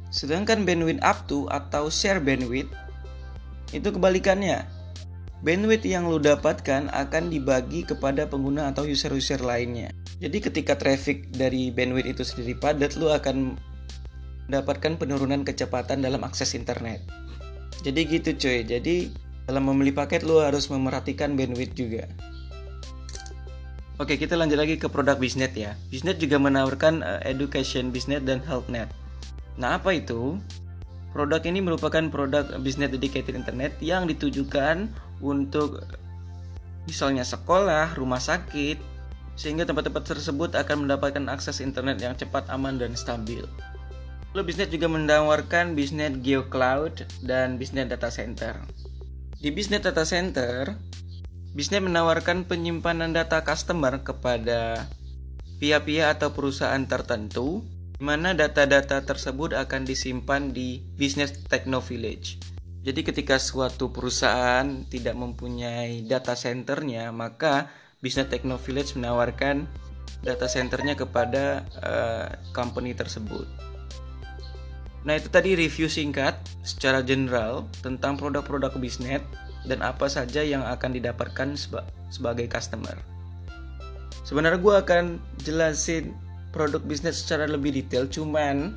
sedangkan 0.09 0.65
bandwidth 0.65 1.01
up 1.05 1.25
to 1.29 1.45
atau 1.53 1.89
share 1.89 2.21
bandwidth 2.21 2.69
itu 3.73 3.89
kebalikannya 3.89 4.65
bandwidth 5.39 5.87
yang 5.87 6.11
lo 6.11 6.19
dapatkan 6.19 6.91
akan 6.91 7.31
dibagi 7.31 7.87
kepada 7.87 8.27
pengguna 8.27 8.71
atau 8.71 8.83
user-user 8.83 9.39
lainnya. 9.39 9.91
Jadi 10.19 10.43
ketika 10.43 10.75
traffic 10.75 11.31
dari 11.31 11.71
bandwidth 11.71 12.11
itu 12.11 12.23
sendiri 12.27 12.59
padat, 12.59 12.99
lo 12.99 13.15
akan 13.15 13.55
mendapatkan 14.51 14.99
penurunan 14.99 15.47
kecepatan 15.47 16.03
dalam 16.03 16.19
akses 16.27 16.57
internet. 16.59 16.99
Jadi 17.87 17.99
gitu 18.03 18.35
cuy. 18.35 18.67
Jadi 18.67 19.15
dalam 19.47 19.63
membeli 19.63 19.95
paket 19.95 20.27
lo 20.27 20.43
harus 20.43 20.67
memerhatikan 20.67 21.39
bandwidth 21.39 21.77
juga. 21.77 22.03
Oke, 23.99 24.15
kita 24.15 24.39
lanjut 24.39 24.55
lagi 24.55 24.79
ke 24.79 24.87
produk 24.87 25.19
bisnet 25.19 25.55
ya. 25.55 25.75
Bisnet 25.91 26.23
juga 26.23 26.39
menawarkan 26.39 27.03
uh, 27.03 27.19
education 27.27 27.91
bisnet 27.91 28.23
dan 28.23 28.39
health 28.43 28.67
net. 28.71 28.87
Nah, 29.59 29.75
apa 29.75 29.91
itu? 29.91 30.39
Produk 31.11 31.43
ini 31.43 31.59
merupakan 31.59 32.01
produk 32.07 32.47
bisnet 32.63 32.95
dedicated 32.95 33.35
internet 33.35 33.75
yang 33.83 34.07
ditujukan 34.07 34.87
untuk 35.19 35.83
misalnya 36.87 37.27
sekolah, 37.27 37.93
rumah 37.99 38.23
sakit, 38.23 38.79
sehingga 39.35 39.67
tempat-tempat 39.67 40.15
tersebut 40.15 40.55
akan 40.55 40.87
mendapatkan 40.87 41.27
akses 41.27 41.59
internet 41.59 41.99
yang 41.99 42.15
cepat, 42.15 42.47
aman, 42.47 42.79
dan 42.79 42.95
stabil. 42.95 43.43
Lalu 44.31 44.53
bisnet 44.53 44.69
juga 44.69 44.87
menawarkan 44.87 45.73
bisnet 45.73 46.21
GeoCloud 46.21 47.25
dan 47.25 47.57
bisnet 47.57 47.89
data 47.89 48.13
center. 48.13 48.55
Di 49.41 49.49
bisnet 49.49 49.83
data 49.83 50.05
center, 50.05 50.77
bisnet 51.57 51.81
menawarkan 51.81 52.45
penyimpanan 52.45 53.11
data 53.11 53.41
customer 53.41 53.97
kepada 54.05 54.85
pihak-pihak 55.57 56.21
atau 56.21 56.29
perusahaan 56.31 56.83
tertentu, 56.85 57.65
di 57.99 58.07
mana 58.07 58.31
data-data 58.31 59.03
tersebut 59.03 59.51
akan 59.51 59.83
disimpan 59.83 60.55
di 60.55 60.79
Business 60.95 61.35
Techno 61.51 61.83
Village. 61.83 62.39
Jadi 62.79 63.03
ketika 63.03 63.35
suatu 63.35 63.91
perusahaan 63.91 64.87
tidak 64.87 65.19
mempunyai 65.19 66.07
data 66.07 66.31
centernya, 66.31 67.11
maka 67.11 67.67
Business 67.99 68.31
Techno 68.31 68.55
Village 68.55 68.95
menawarkan 68.95 69.67
data 70.23 70.47
centernya 70.47 70.95
kepada 70.95 71.67
uh, 71.83 72.27
company 72.55 72.95
tersebut. 72.95 73.43
Nah 75.03 75.19
itu 75.19 75.27
tadi 75.27 75.59
review 75.59 75.91
singkat 75.91 76.39
secara 76.63 77.03
general 77.03 77.67
tentang 77.83 78.15
produk-produk 78.15 78.79
bisnet 78.79 79.23
dan 79.67 79.83
apa 79.83 80.07
saja 80.07 80.39
yang 80.39 80.63
akan 80.63 80.95
didapatkan 80.95 81.59
seba 81.59 81.83
sebagai 82.07 82.47
customer. 82.47 82.95
Sebenarnya 84.23 84.59
gue 84.63 84.75
akan 84.87 85.03
jelasin 85.43 86.15
produk 86.49 86.81
bisnis 86.81 87.21
secara 87.21 87.45
lebih 87.45 87.73
detail, 87.73 88.09
cuman 88.09 88.73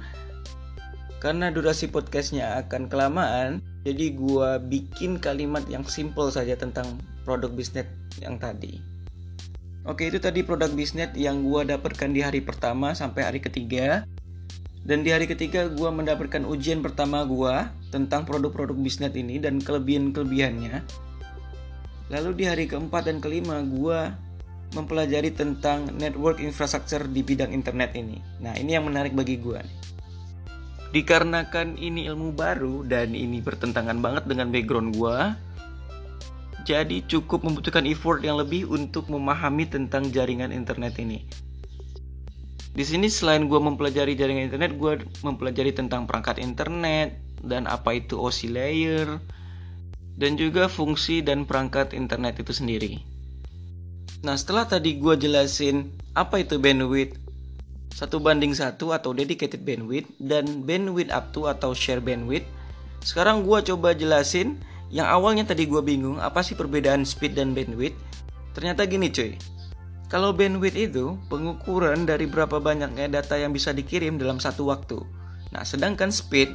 karena 1.22 1.54
durasi 1.54 1.86
podcastnya 1.86 2.66
akan 2.66 2.90
kelamaan, 2.90 3.62
jadi 3.86 4.10
gua 4.18 4.58
bikin 4.58 5.22
kalimat 5.22 5.62
yang 5.70 5.86
simple 5.86 6.34
saja 6.34 6.58
tentang 6.58 6.98
produk 7.22 7.50
bisnis 7.54 7.86
yang 8.18 8.42
tadi. 8.42 8.82
Oke, 9.86 10.10
itu 10.10 10.18
tadi 10.18 10.42
produk 10.42 10.70
bisnis 10.70 11.10
yang 11.14 11.46
gua 11.46 11.62
dapatkan 11.62 12.10
di 12.10 12.22
hari 12.22 12.42
pertama 12.42 12.94
sampai 12.94 13.22
hari 13.26 13.40
ketiga. 13.42 14.06
Dan 14.82 15.06
di 15.06 15.14
hari 15.14 15.30
ketiga 15.30 15.70
gua 15.70 15.94
mendapatkan 15.94 16.42
ujian 16.42 16.82
pertama 16.82 17.22
gua 17.22 17.70
tentang 17.94 18.26
produk-produk 18.26 18.74
bisnis 18.74 19.14
ini 19.14 19.38
dan 19.38 19.62
kelebihan-kelebihannya. 19.62 20.82
Lalu 22.10 22.30
di 22.34 22.44
hari 22.50 22.66
keempat 22.66 23.06
dan 23.06 23.22
kelima 23.22 23.62
gua 23.62 24.10
mempelajari 24.72 25.32
tentang 25.32 25.92
network 25.96 26.40
infrastructure 26.40 27.04
di 27.04 27.20
bidang 27.20 27.52
internet 27.52 27.92
ini. 27.96 28.20
Nah, 28.40 28.56
ini 28.56 28.76
yang 28.76 28.88
menarik 28.88 29.12
bagi 29.12 29.36
nih. 29.38 29.92
Dikarenakan 30.92 31.80
ini 31.80 32.04
ilmu 32.04 32.36
baru 32.36 32.84
dan 32.84 33.16
ini 33.16 33.40
bertentangan 33.40 33.96
banget 34.04 34.28
dengan 34.28 34.52
background 34.52 34.92
gue, 34.92 35.18
jadi 36.68 37.00
cukup 37.08 37.48
membutuhkan 37.48 37.88
effort 37.88 38.20
yang 38.20 38.36
lebih 38.36 38.68
untuk 38.68 39.08
memahami 39.08 39.64
tentang 39.66 40.12
jaringan 40.12 40.52
internet 40.52 41.00
ini. 41.00 41.24
Di 42.72 42.84
sini 42.84 43.08
selain 43.12 43.48
gue 43.48 43.60
mempelajari 43.60 44.16
jaringan 44.16 44.48
internet, 44.48 44.76
gue 44.76 45.04
mempelajari 45.24 45.72
tentang 45.76 46.08
perangkat 46.08 46.40
internet 46.40 47.20
dan 47.40 47.68
apa 47.68 47.96
itu 47.96 48.16
OSI 48.16 48.48
layer 48.48 49.20
dan 50.16 50.36
juga 50.36 50.68
fungsi 50.68 51.20
dan 51.20 51.48
perangkat 51.48 51.96
internet 51.96 52.40
itu 52.40 52.52
sendiri. 52.52 53.11
Nah 54.22 54.38
setelah 54.38 54.70
tadi 54.70 55.02
gue 55.02 55.14
jelasin 55.18 55.90
apa 56.14 56.38
itu 56.38 56.54
bandwidth, 56.54 57.18
satu 57.90 58.22
banding 58.22 58.54
satu 58.54 58.94
atau 58.94 59.10
dedicated 59.10 59.66
bandwidth 59.66 60.06
dan 60.22 60.62
bandwidth 60.62 61.10
up 61.10 61.34
to 61.34 61.50
atau 61.50 61.74
share 61.74 61.98
bandwidth. 61.98 62.46
Sekarang 63.02 63.42
gue 63.42 63.58
coba 63.74 63.98
jelasin 63.98 64.62
yang 64.94 65.10
awalnya 65.10 65.42
tadi 65.42 65.66
gue 65.66 65.82
bingung 65.82 66.22
apa 66.22 66.38
sih 66.46 66.54
perbedaan 66.54 67.02
speed 67.02 67.34
dan 67.34 67.50
bandwidth. 67.50 67.98
Ternyata 68.54 68.86
gini 68.86 69.10
cuy. 69.10 69.34
Kalau 70.06 70.30
bandwidth 70.30 70.78
itu 70.78 71.18
pengukuran 71.26 72.06
dari 72.06 72.30
berapa 72.30 72.62
banyaknya 72.62 73.08
data 73.10 73.34
yang 73.34 73.50
bisa 73.50 73.74
dikirim 73.74 74.22
dalam 74.22 74.38
satu 74.38 74.68
waktu. 74.68 75.00
Nah, 75.50 75.64
sedangkan 75.64 76.12
speed 76.12 76.52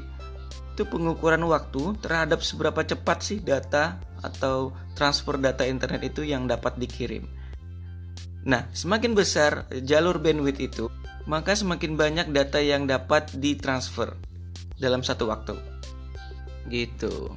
itu 0.78 0.86
pengukuran 0.86 1.42
waktu 1.50 1.98
terhadap 2.06 2.46
seberapa 2.46 2.86
cepat 2.86 3.26
sih 3.26 3.42
data 3.42 3.98
atau 4.22 4.72
transfer 4.94 5.42
data 5.42 5.66
internet 5.66 6.06
itu 6.06 6.22
yang 6.22 6.46
dapat 6.46 6.78
dikirim. 6.78 7.26
Nah, 8.48 8.64
semakin 8.72 9.12
besar 9.12 9.68
jalur 9.84 10.24
bandwidth 10.24 10.64
itu, 10.64 10.86
maka 11.28 11.52
semakin 11.52 12.00
banyak 12.00 12.32
data 12.32 12.64
yang 12.64 12.88
dapat 12.88 13.28
ditransfer 13.36 14.16
dalam 14.80 15.04
satu 15.04 15.28
waktu. 15.28 15.60
Gitu. 16.72 17.36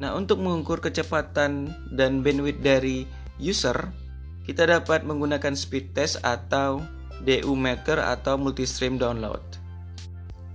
Nah, 0.00 0.16
untuk 0.16 0.40
mengukur 0.40 0.80
kecepatan 0.80 1.68
dan 1.92 2.24
bandwidth 2.24 2.64
dari 2.64 3.04
user, 3.36 3.76
kita 4.48 4.64
dapat 4.64 5.04
menggunakan 5.04 5.52
speed 5.52 5.92
test 5.92 6.16
atau 6.24 6.80
DU 7.20 7.52
meter 7.52 8.00
atau 8.00 8.40
multistream 8.40 8.96
download. 8.96 9.44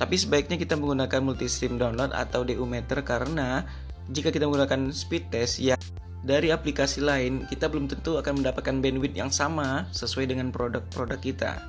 Tapi 0.01 0.15
sebaiknya 0.17 0.57
kita 0.57 0.73
menggunakan 0.73 1.21
multistream 1.21 1.77
download 1.77 2.17
atau 2.17 2.41
DU 2.41 2.65
meter 2.65 3.05
karena 3.05 3.61
jika 4.09 4.33
kita 4.33 4.49
menggunakan 4.49 4.89
speed 4.89 5.29
test 5.29 5.61
ya 5.61 5.77
dari 6.19 6.51
aplikasi 6.51 6.99
lain 6.99 7.47
kita 7.47 7.71
belum 7.71 7.87
tentu 7.87 8.19
akan 8.19 8.43
mendapatkan 8.43 8.75
bandwidth 8.83 9.15
yang 9.15 9.31
sama 9.31 9.87
sesuai 9.95 10.27
dengan 10.27 10.51
produk-produk 10.51 11.19
kita. 11.19 11.63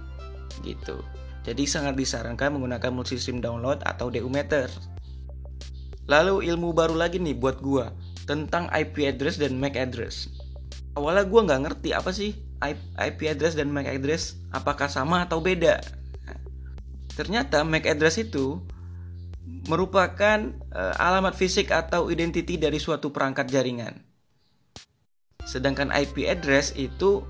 Gitu. 0.67 0.99
Jadi 1.47 1.65
sangat 1.65 1.97
disarankan 1.97 2.59
menggunakan 2.59 2.93
multistream 2.93 3.41
download 3.41 3.81
atau 3.87 4.13
DU 4.13 4.29
meter. 4.29 4.69
Lalu 6.11 6.51
ilmu 6.51 6.75
baru 6.75 6.99
lagi 6.99 7.23
nih 7.23 7.39
buat 7.39 7.63
gua 7.63 7.95
tentang 8.27 8.67
IP 8.75 9.07
address 9.07 9.39
dan 9.39 9.57
MAC 9.57 9.79
address. 9.79 10.29
Awalnya 10.99 11.25
gua 11.31 11.41
nggak 11.47 11.61
ngerti 11.71 11.91
apa 11.95 12.11
sih 12.11 12.35
IP 12.99 13.31
address 13.31 13.57
dan 13.57 13.71
MAC 13.71 13.89
address 13.89 14.37
apakah 14.53 14.91
sama 14.91 15.25
atau 15.25 15.39
beda. 15.41 15.81
Ternyata 17.15 17.63
MAC 17.63 17.89
address 17.89 18.21
itu 18.21 18.61
merupakan 19.71 20.51
uh, 20.75 20.95
alamat 20.99 21.39
fisik 21.39 21.73
atau 21.73 22.11
identiti 22.13 22.59
dari 22.61 22.77
suatu 22.77 23.15
perangkat 23.15 23.49
jaringan. 23.49 24.10
Sedangkan 25.45 25.93
IP 25.93 26.27
address 26.27 26.73
itu 26.77 27.25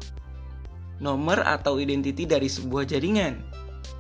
nomor 1.01 1.41
atau 1.43 1.81
identiti 1.81 2.29
dari 2.29 2.47
sebuah 2.47 2.85
jaringan 2.85 3.41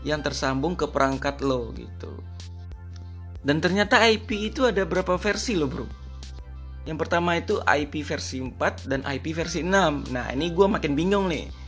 yang 0.04 0.20
tersambung 0.20 0.76
ke 0.76 0.88
perangkat 0.88 1.40
lo 1.40 1.72
gitu. 1.76 2.12
Dan 3.40 3.64
ternyata 3.64 4.00
IP 4.04 4.52
itu 4.52 4.68
ada 4.68 4.84
berapa 4.84 5.16
versi 5.16 5.56
lo 5.56 5.66
bro? 5.68 5.88
Yang 6.84 6.98
pertama 7.06 7.36
itu 7.36 7.60
IP 7.64 8.04
versi 8.04 8.40
4 8.40 8.88
dan 8.88 9.00
IP 9.04 9.32
versi 9.36 9.64
6. 9.64 10.12
Nah 10.12 10.26
ini 10.32 10.52
gue 10.52 10.66
makin 10.68 10.92
bingung 10.92 11.28
nih 11.28 11.60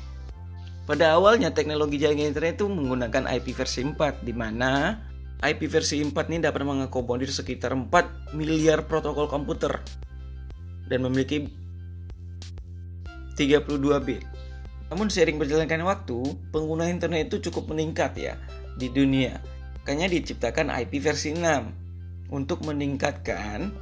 pada 0.82 1.14
awalnya 1.14 1.54
teknologi 1.54 1.94
jaringan 1.94 2.34
internet 2.34 2.58
itu 2.58 2.66
menggunakan 2.66 3.30
IP 3.38 3.54
versi 3.54 3.87
4 3.87 4.26
di 4.26 4.34
mana 4.34 4.99
IP 5.38 5.70
versi 5.70 6.02
4 6.02 6.11
ini 6.26 6.38
dapat 6.42 6.66
mengakomodir 6.66 7.30
sekitar 7.30 7.70
4 7.70 8.34
miliar 8.34 8.90
protokol 8.90 9.30
komputer 9.30 9.78
dan 10.90 11.06
memiliki 11.06 11.46
32 13.42 14.06
bit. 14.06 14.22
Namun 14.92 15.11
seiring 15.11 15.40
berjalannya 15.40 15.82
waktu, 15.82 16.20
pengguna 16.54 16.87
internet 16.87 17.32
itu 17.32 17.50
cukup 17.50 17.75
meningkat 17.75 18.14
ya 18.14 18.38
di 18.78 18.92
dunia. 18.92 19.40
Makanya 19.82 20.06
diciptakan 20.06 20.70
IP 20.70 21.02
versi 21.02 21.34
6 21.34 22.30
untuk 22.30 22.62
meningkatkan 22.62 23.75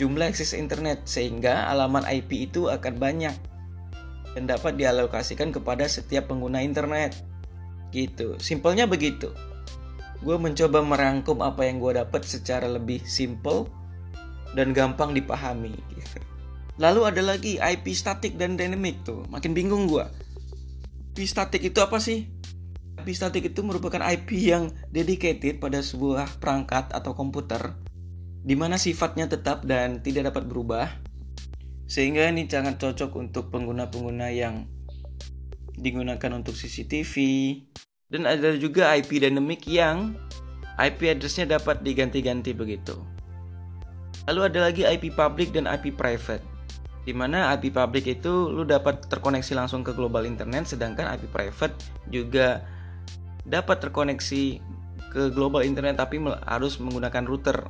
jumlah 0.00 0.32
akses 0.32 0.56
internet 0.56 1.04
sehingga 1.04 1.68
alamat 1.68 2.08
IP 2.08 2.48
itu 2.48 2.72
akan 2.72 2.94
banyak 2.96 3.36
dan 4.36 4.44
dapat 4.44 4.76
dialokasikan 4.76 5.52
kepada 5.52 5.84
setiap 5.88 6.32
pengguna 6.32 6.60
internet. 6.60 7.16
Gitu, 7.92 8.36
simpelnya 8.40 8.84
begitu. 8.84 9.32
Gue 10.20 10.36
mencoba 10.40 10.80
merangkum 10.80 11.40
apa 11.44 11.68
yang 11.68 11.80
gue 11.80 12.00
dapat 12.00 12.24
secara 12.24 12.68
lebih 12.68 13.04
simple 13.04 13.68
dan 14.56 14.72
gampang 14.72 15.12
dipahami. 15.12 15.72
Gitu. 15.92 16.25
Lalu 16.76 17.00
ada 17.08 17.22
lagi 17.24 17.56
IP 17.56 17.96
statik 17.96 18.36
dan 18.36 18.60
dynamic 18.60 19.00
tuh, 19.04 19.24
makin 19.32 19.56
bingung 19.56 19.88
gue. 19.88 20.04
IP 21.16 21.24
statik 21.24 21.64
itu 21.64 21.80
apa 21.80 21.96
sih? 21.96 22.28
IP 23.00 23.08
statik 23.16 23.48
itu 23.48 23.64
merupakan 23.64 24.04
IP 24.04 24.36
yang 24.36 24.68
dedicated 24.92 25.56
pada 25.56 25.80
sebuah 25.80 26.40
perangkat 26.42 26.92
atau 26.92 27.16
komputer 27.16 27.76
di 28.46 28.54
mana 28.54 28.78
sifatnya 28.78 29.26
tetap 29.26 29.66
dan 29.66 29.98
tidak 30.06 30.30
dapat 30.30 30.46
berubah 30.46 30.86
sehingga 31.90 32.30
ini 32.30 32.46
sangat 32.46 32.78
cocok 32.78 33.10
untuk 33.18 33.50
pengguna-pengguna 33.50 34.30
yang 34.30 34.70
digunakan 35.74 36.30
untuk 36.34 36.54
CCTV 36.54 37.14
dan 38.10 38.22
ada 38.26 38.54
juga 38.54 38.94
IP 38.94 39.18
dynamic 39.18 39.66
yang 39.66 40.14
IP 40.78 41.10
addressnya 41.10 41.58
dapat 41.58 41.82
diganti-ganti 41.82 42.54
begitu. 42.54 42.94
Lalu 44.30 44.40
ada 44.46 44.70
lagi 44.70 44.82
IP 44.86 45.14
public 45.14 45.50
dan 45.54 45.66
IP 45.66 45.94
private. 45.94 46.55
Di 47.06 47.14
mana 47.14 47.54
IP 47.54 47.70
public 47.70 48.18
itu 48.18 48.50
lu 48.50 48.66
dapat 48.66 49.06
terkoneksi 49.06 49.54
langsung 49.54 49.86
ke 49.86 49.94
global 49.94 50.26
internet 50.26 50.66
sedangkan 50.66 51.14
IP 51.14 51.30
private 51.30 51.78
juga 52.10 52.66
dapat 53.46 53.78
terkoneksi 53.78 54.42
ke 55.14 55.30
global 55.30 55.62
internet 55.62 56.02
tapi 56.02 56.18
harus 56.44 56.82
menggunakan 56.82 57.22
router. 57.22 57.62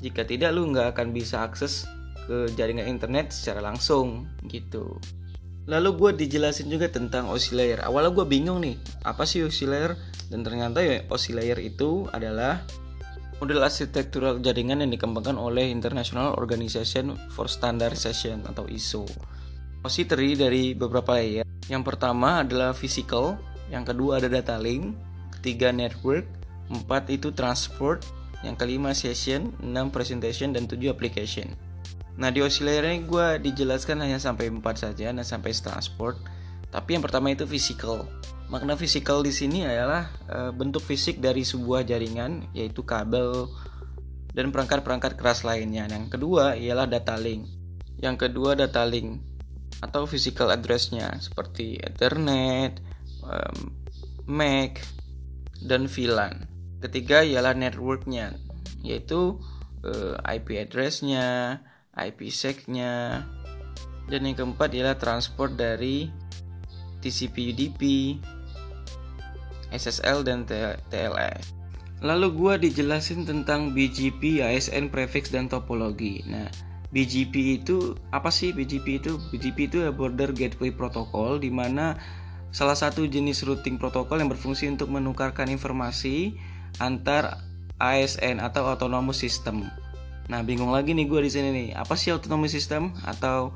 Jika 0.00 0.24
tidak 0.24 0.56
lu 0.56 0.72
nggak 0.72 0.96
akan 0.96 1.12
bisa 1.12 1.44
akses 1.44 1.84
ke 2.24 2.48
jaringan 2.56 2.88
internet 2.88 3.36
secara 3.36 3.60
langsung 3.60 4.24
gitu. 4.48 4.96
Lalu 5.68 5.90
gue 6.00 6.10
dijelasin 6.24 6.72
juga 6.72 6.88
tentang 6.88 7.28
OSI 7.28 7.52
layer. 7.52 7.78
Awalnya 7.84 8.10
gue 8.16 8.26
bingung 8.26 8.64
nih, 8.64 8.80
apa 9.04 9.28
sih 9.28 9.44
OSI 9.44 9.66
layer? 9.68 9.92
Dan 10.32 10.40
ternyata 10.40 10.80
ya 10.80 11.04
OSI 11.06 11.36
layer 11.36 11.58
itu 11.60 12.08
adalah 12.10 12.64
model 13.40 13.64
arsitektural 13.64 14.36
jaringan 14.44 14.84
yang 14.84 14.92
dikembangkan 14.92 15.40
oleh 15.40 15.72
International 15.72 16.36
Organization 16.36 17.16
for 17.32 17.48
Standardization 17.48 18.44
atau 18.44 18.68
ISO. 18.68 19.08
OSI 19.80 20.04
terdiri 20.04 20.36
dari 20.36 20.62
beberapa 20.76 21.16
layer. 21.16 21.48
Yang 21.72 21.82
pertama 21.88 22.44
adalah 22.44 22.76
physical, 22.76 23.40
yang 23.72 23.88
kedua 23.88 24.20
ada 24.20 24.28
data 24.28 24.60
link, 24.60 24.92
ketiga 25.40 25.72
network, 25.72 26.28
empat 26.68 27.08
itu 27.08 27.32
transport, 27.32 28.04
yang 28.44 28.60
kelima 28.60 28.92
session, 28.92 29.56
enam 29.64 29.88
presentation, 29.88 30.52
dan 30.52 30.68
tujuh 30.68 30.92
application. 30.92 31.48
Nah 32.20 32.28
di 32.28 32.44
oscillator 32.44 32.92
ini 32.92 33.08
gue 33.08 33.40
dijelaskan 33.40 34.04
hanya 34.04 34.20
sampai 34.20 34.52
4 34.52 34.60
saja, 34.76 35.08
nah 35.16 35.24
sampai 35.24 35.56
transport. 35.56 36.20
Tapi 36.68 37.00
yang 37.00 37.02
pertama 37.02 37.32
itu 37.32 37.48
physical. 37.48 38.04
Makna 38.50 38.74
physical 38.74 39.22
di 39.22 39.30
sini 39.30 39.62
adalah 39.62 40.10
e, 40.26 40.38
bentuk 40.50 40.82
fisik 40.82 41.22
dari 41.22 41.46
sebuah 41.46 41.86
jaringan, 41.86 42.50
yaitu 42.50 42.82
kabel 42.82 43.46
dan 44.34 44.50
perangkat-perangkat 44.50 45.14
keras 45.14 45.46
lainnya. 45.46 45.86
Yang 45.86 46.18
kedua 46.18 46.58
ialah 46.58 46.90
data 46.90 47.14
link. 47.14 47.46
Yang 48.02 48.26
kedua 48.26 48.58
data 48.58 48.82
link 48.82 49.22
atau 49.78 50.04
physical 50.04 50.50
addressnya 50.50 51.14
seperti 51.22 51.78
Ethernet, 51.78 52.82
um, 53.22 53.70
MAC, 54.26 54.82
dan 55.62 55.86
VLAN. 55.86 56.50
Ketiga 56.82 57.22
ialah 57.22 57.54
networknya, 57.54 58.34
yaitu 58.82 59.38
uh, 59.86 60.14
IP 60.26 60.58
addressnya, 60.58 61.60
IPsec-nya. 61.94 63.24
Dan 64.10 64.26
yang 64.26 64.36
keempat 64.36 64.74
ialah 64.74 64.98
transport 64.98 65.54
dari 65.54 66.10
TCP 66.98 67.54
UDP, 67.54 67.82
SSL 69.70 70.26
dan 70.26 70.46
TLS. 70.46 71.54
Lalu 72.00 72.28
gue 72.32 72.54
dijelasin 72.70 73.28
tentang 73.28 73.76
BGP, 73.76 74.40
ASN, 74.40 74.88
prefix 74.88 75.28
dan 75.28 75.52
topologi. 75.52 76.24
Nah, 76.24 76.48
BGP 76.90 77.60
itu 77.60 77.94
apa 78.10 78.32
sih 78.32 78.56
BGP 78.56 78.86
itu? 79.04 79.20
BGP 79.30 79.58
itu 79.68 79.78
Border 79.92 80.32
Gateway 80.32 80.72
Protocol 80.72 81.38
di 81.38 81.52
mana 81.52 82.00
salah 82.50 82.74
satu 82.74 83.06
jenis 83.06 83.46
routing 83.46 83.78
protokol 83.78 84.18
yang 84.18 84.32
berfungsi 84.32 84.66
untuk 84.66 84.90
menukarkan 84.90 85.46
informasi 85.52 86.34
antar 86.82 87.38
ASN 87.78 88.42
atau 88.42 88.66
autonomous 88.66 89.22
system 89.22 89.70
Nah, 90.30 90.46
bingung 90.46 90.70
lagi 90.70 90.94
nih 90.94 91.10
gue 91.10 91.26
di 91.26 91.30
sini 91.30 91.48
nih. 91.50 91.68
Apa 91.74 91.98
sih 91.98 92.14
autonomy 92.14 92.46
system 92.46 92.94
atau 93.02 93.50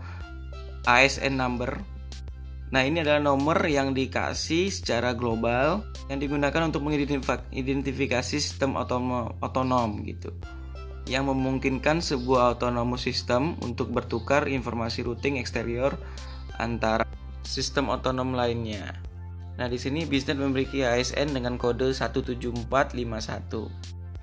ASN 0.90 1.38
number? 1.38 1.78
Nah, 2.74 2.82
ini 2.82 3.06
adalah 3.06 3.22
nomor 3.22 3.62
yang 3.70 3.94
dikasih 3.94 4.66
secara 4.66 5.14
global 5.14 5.86
yang 6.10 6.18
digunakan 6.18 6.66
untuk 6.66 6.82
mengidentifikasi 6.82 8.34
sistem 8.34 8.74
otonom, 8.74 10.02
gitu. 10.02 10.34
Yang 11.06 11.30
memungkinkan 11.30 12.02
sebuah 12.02 12.58
autonomous 12.58 13.06
system 13.06 13.54
untuk 13.62 13.94
bertukar 13.94 14.50
informasi 14.50 15.06
routing 15.06 15.38
eksterior 15.38 15.94
antara 16.58 17.06
sistem 17.46 17.94
otonom 17.94 18.34
lainnya. 18.34 18.98
Nah, 19.54 19.70
di 19.70 19.78
sini 19.78 20.02
bisnet 20.02 20.34
memiliki 20.34 20.82
ASN 20.82 21.30
dengan 21.30 21.54
kode 21.54 21.94
17451. 21.94 23.70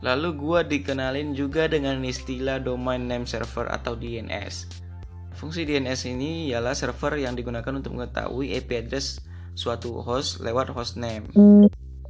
Lalu 0.03 0.29
gue 0.35 0.59
dikenalin 0.75 1.31
juga 1.31 1.71
dengan 1.71 2.03
istilah 2.03 2.59
Domain 2.59 2.99
Name 2.99 3.23
Server 3.23 3.71
atau 3.71 3.95
DNS. 3.95 4.90
Fungsi 5.35 5.63
DNS 5.63 6.11
ini 6.11 6.51
ialah 6.51 6.75
server 6.75 7.17
yang 7.19 7.33
digunakan 7.33 7.71
untuk 7.71 7.95
mengetahui 7.95 8.51
IP 8.55 8.75
address 8.75 9.23
suatu 9.55 9.99
host 10.03 10.43
lewat 10.43 10.71
hostname. 10.75 11.27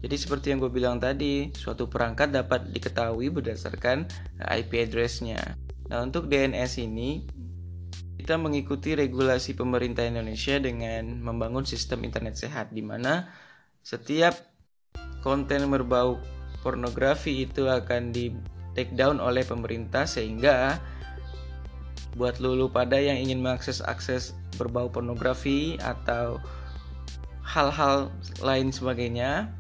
Jadi 0.02 0.16
seperti 0.18 0.50
yang 0.50 0.60
gue 0.62 0.74
bilang 0.74 0.98
tadi, 0.98 1.54
suatu 1.54 1.86
perangkat 1.86 2.34
dapat 2.34 2.74
diketahui 2.74 3.30
berdasarkan 3.30 4.10
IP 4.42 4.90
address-nya. 4.90 5.54
Nah, 5.94 6.02
untuk 6.02 6.26
DNS 6.26 6.82
ini 6.82 7.22
kita 8.18 8.38
mengikuti 8.38 8.98
regulasi 8.98 9.54
pemerintah 9.54 10.06
Indonesia 10.06 10.58
dengan 10.58 11.22
membangun 11.22 11.66
sistem 11.66 12.06
internet 12.06 12.38
sehat 12.38 12.74
di 12.74 12.82
mana 12.82 13.30
setiap 13.82 14.38
konten 15.26 15.70
berbau 15.70 16.22
pornografi 16.62 17.46
itu 17.46 17.66
akan 17.66 18.14
di 18.14 18.34
take 18.78 18.94
down 18.94 19.18
oleh 19.18 19.42
pemerintah 19.42 20.06
sehingga 20.06 20.78
buat 22.19 22.43
lulu 22.43 22.67
pada 22.67 23.00
yang 23.00 23.15
ingin 23.15 23.39
mengakses 23.39 23.80
akses 23.84 24.36
berbau 24.60 24.91
pornografi 24.91 25.80
atau 25.80 26.39
hal-hal 27.41 28.12
lain 28.39 28.71
sebagainya 28.71 29.52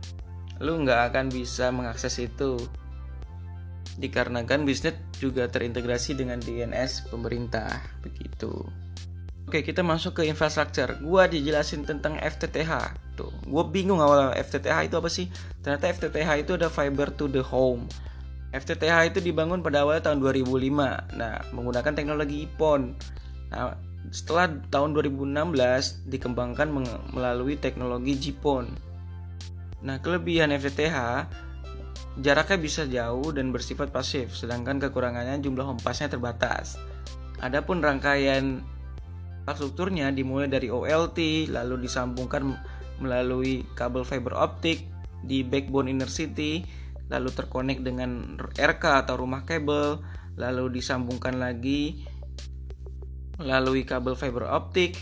lu 0.61 0.77
nggak 0.85 1.11
akan 1.11 1.27
bisa 1.33 1.73
mengakses 1.73 2.21
itu 2.21 2.55
dikarenakan 3.97 4.63
bisnet 4.63 4.95
juga 5.17 5.49
terintegrasi 5.49 6.15
dengan 6.15 6.39
DNS 6.39 7.11
pemerintah 7.11 7.81
begitu. 7.99 8.51
Oke 9.51 9.67
kita 9.67 9.83
masuk 9.83 10.21
ke 10.21 10.31
infrastruktur. 10.31 10.95
Gua 11.03 11.27
dijelasin 11.27 11.83
tentang 11.83 12.15
FTTH. 12.21 12.95
Tuh, 13.19 13.33
gua 13.43 13.67
bingung 13.67 13.99
awal 13.99 14.31
FTTH 14.37 14.87
itu 14.87 14.95
apa 14.95 15.09
sih? 15.11 15.27
Ternyata 15.59 15.91
FTTH 15.91 16.29
itu 16.39 16.55
ada 16.55 16.71
fiber 16.71 17.11
to 17.11 17.27
the 17.27 17.43
home. 17.43 17.89
FTTH 18.51 19.15
itu 19.15 19.19
dibangun 19.23 19.63
pada 19.63 19.87
awal 19.87 20.03
tahun 20.03 20.19
2005. 20.19 21.15
Nah, 21.15 21.39
menggunakan 21.55 21.93
teknologi 21.95 22.43
IPON. 22.47 22.81
Nah, 23.51 23.75
setelah 24.11 24.51
tahun 24.67 24.91
2016 24.97 26.09
dikembangkan 26.11 26.67
melalui 27.15 27.55
teknologi 27.55 28.17
GPON. 28.17 28.65
Nah, 29.87 29.97
kelebihan 30.03 30.51
FTTH 30.51 30.97
jaraknya 32.19 32.57
bisa 32.59 32.83
jauh 32.83 33.31
dan 33.31 33.55
bersifat 33.55 33.93
pasif, 33.93 34.35
sedangkan 34.35 34.83
kekurangannya 34.83 35.39
jumlah 35.39 35.63
home 35.63 35.79
terbatas. 35.79 36.75
Adapun 37.39 37.79
rangkaian 37.79 38.61
infrastrukturnya 39.41 40.11
dimulai 40.11 40.51
dari 40.51 40.67
OLT, 40.67 41.49
lalu 41.49 41.87
disambungkan 41.87 42.51
melalui 43.01 43.65
kabel 43.73 44.05
fiber 44.05 44.37
optik 44.37 44.85
di 45.25 45.41
backbone 45.41 45.89
inner 45.89 46.11
city, 46.11 46.61
lalu 47.11 47.29
terkonek 47.35 47.83
dengan 47.83 48.39
RK 48.55 49.05
atau 49.05 49.19
rumah 49.19 49.43
kabel, 49.43 49.99
lalu 50.39 50.79
disambungkan 50.79 51.35
lagi 51.37 52.07
melalui 53.35 53.83
kabel 53.83 54.15
fiber 54.15 54.47
optik 54.47 54.95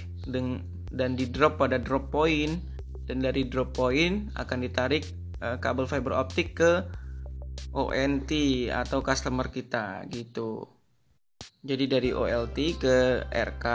dan 0.89 1.13
di 1.13 1.29
drop 1.29 1.61
pada 1.61 1.77
drop 1.77 2.09
point 2.09 2.57
dan 3.05 3.21
dari 3.21 3.45
drop 3.45 3.77
point 3.77 4.33
akan 4.33 4.57
ditarik 4.65 5.05
uh, 5.43 5.61
kabel 5.61 5.85
fiber 5.85 6.17
optik 6.17 6.57
ke 6.57 6.81
ONT 7.75 8.31
atau 8.73 9.05
customer 9.05 9.53
kita 9.53 10.07
gitu. 10.09 10.65
Jadi 11.59 11.91
dari 11.91 12.09
OLT 12.15 12.79
ke 12.79 12.97
RK, 13.27 13.65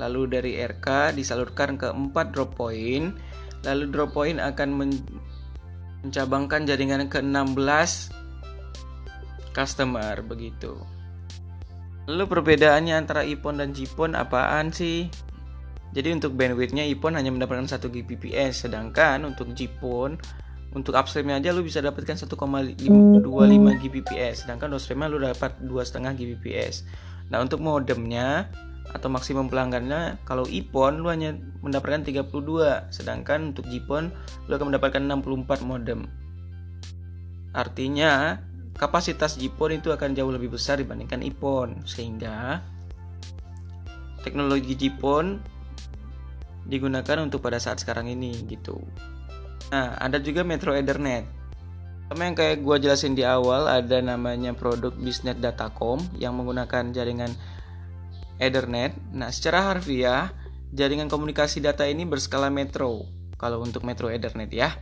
lalu 0.00 0.22
dari 0.32 0.52
RK 0.56 1.12
disalurkan 1.12 1.76
ke 1.76 1.92
4 1.92 2.32
drop 2.32 2.56
point, 2.56 3.12
lalu 3.68 3.84
drop 3.92 4.16
point 4.16 4.40
akan 4.40 4.72
mencabangkan 6.04 6.68
jaringan 6.68 7.08
ke 7.08 7.18
16 7.24 7.56
customer 9.56 10.20
begitu. 10.20 10.76
Lalu 12.04 12.24
perbedaannya 12.28 12.94
antara 13.00 13.24
IPON 13.24 13.64
dan 13.64 13.72
JIPON 13.72 14.12
apaan 14.12 14.68
sih? 14.68 15.08
Jadi 15.94 16.10
untuk 16.10 16.34
bandwidthnya 16.34 16.82
iPhone 16.90 17.14
hanya 17.14 17.30
mendapatkan 17.30 17.70
1 17.70 17.78
Gbps, 17.86 18.66
sedangkan 18.66 19.22
untuk 19.24 19.54
GPON 19.54 20.18
untuk 20.74 20.98
upstreamnya 20.98 21.38
aja 21.38 21.54
lu 21.54 21.62
bisa 21.62 21.78
dapatkan 21.78 22.18
1,25 22.18 22.74
Gbps, 23.78 24.42
sedangkan 24.42 24.74
downstreamnya 24.74 25.06
lu 25.06 25.22
dapat 25.22 25.54
2,5 25.62 26.18
Gbps. 26.18 26.82
Nah 27.30 27.38
untuk 27.38 27.62
modemnya 27.62 28.50
atau 28.92 29.08
maksimum 29.08 29.48
pelanggannya 29.48 30.20
kalau 30.28 30.44
iPhone 30.44 31.00
lu 31.00 31.08
hanya 31.08 31.34
mendapatkan 31.64 32.04
32, 32.04 32.92
sedangkan 32.92 33.54
untuk 33.54 33.64
GPON 33.64 34.12
lu 34.46 34.52
akan 34.52 34.74
mendapatkan 34.74 35.02
64 35.02 35.64
modem. 35.64 36.04
Artinya 37.54 38.42
kapasitas 38.74 39.38
GPON 39.38 39.78
itu 39.78 39.88
akan 39.94 40.12
jauh 40.12 40.34
lebih 40.34 40.52
besar 40.58 40.82
dibandingkan 40.82 41.22
iPhone 41.22 41.86
sehingga 41.86 42.60
teknologi 44.26 44.74
GPON 44.74 45.38
digunakan 46.64 47.20
untuk 47.20 47.44
pada 47.44 47.60
saat 47.60 47.80
sekarang 47.80 48.08
ini 48.08 48.34
gitu. 48.48 48.80
Nah, 49.68 49.96
ada 50.00 50.16
juga 50.20 50.44
Metro 50.44 50.72
Ethernet. 50.72 51.28
Sama 52.08 52.28
yang 52.28 52.36
kayak 52.36 52.60
gue 52.60 52.76
jelasin 52.84 53.16
di 53.16 53.24
awal, 53.24 53.64
ada 53.64 54.00
namanya 54.04 54.52
produk 54.52 54.92
Bisnet 54.92 55.40
Datacom 55.40 56.00
yang 56.20 56.36
menggunakan 56.36 56.92
jaringan 56.92 57.32
Ethernet. 58.38 58.94
Nah, 59.14 59.30
secara 59.30 59.72
harfiah, 59.72 60.32
jaringan 60.74 61.06
komunikasi 61.06 61.62
data 61.62 61.86
ini 61.86 62.02
berskala 62.08 62.50
metro. 62.50 63.06
Kalau 63.34 63.60
untuk 63.60 63.82
Metro 63.82 64.08
Ethernet 64.08 64.50
ya. 64.50 64.72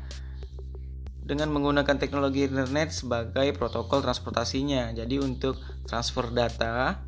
Dengan 1.22 1.54
menggunakan 1.54 1.96
teknologi 1.96 2.46
internet 2.46 2.92
sebagai 2.92 3.54
protokol 3.54 4.02
transportasinya. 4.02 4.92
Jadi 4.92 5.22
untuk 5.22 5.56
transfer 5.86 6.28
data 6.30 7.00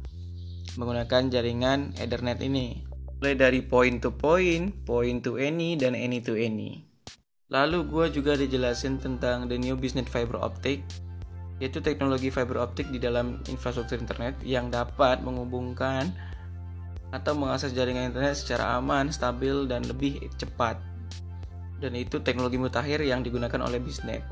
menggunakan 0.74 1.30
jaringan 1.30 1.94
Ethernet 1.98 2.42
ini 2.42 2.94
mulai 3.24 3.40
dari 3.40 3.64
point 3.64 4.04
to 4.04 4.12
point, 4.12 4.84
point 4.84 5.24
to 5.24 5.40
any, 5.40 5.80
dan 5.80 5.96
any 5.96 6.20
to 6.20 6.36
any. 6.36 6.84
Lalu 7.48 7.88
gue 7.88 8.06
juga 8.20 8.36
dijelasin 8.36 9.00
tentang 9.00 9.48
the 9.48 9.56
new 9.56 9.80
business 9.80 10.04
fiber 10.12 10.36
optic, 10.44 10.84
yaitu 11.56 11.80
teknologi 11.80 12.28
fiber 12.28 12.60
optik 12.60 12.90
di 12.92 13.00
dalam 13.00 13.40
infrastruktur 13.48 13.96
internet 13.96 14.36
yang 14.44 14.68
dapat 14.68 15.24
menghubungkan 15.24 16.12
atau 17.14 17.38
mengakses 17.38 17.70
jaringan 17.70 18.10
internet 18.10 18.34
secara 18.34 18.74
aman, 18.74 19.14
stabil, 19.14 19.70
dan 19.70 19.86
lebih 19.86 20.26
cepat. 20.34 20.82
Dan 21.78 21.94
itu 21.94 22.18
teknologi 22.18 22.58
mutakhir 22.58 22.98
yang 23.06 23.22
digunakan 23.22 23.62
oleh 23.62 23.78
bisnet. 23.78 24.26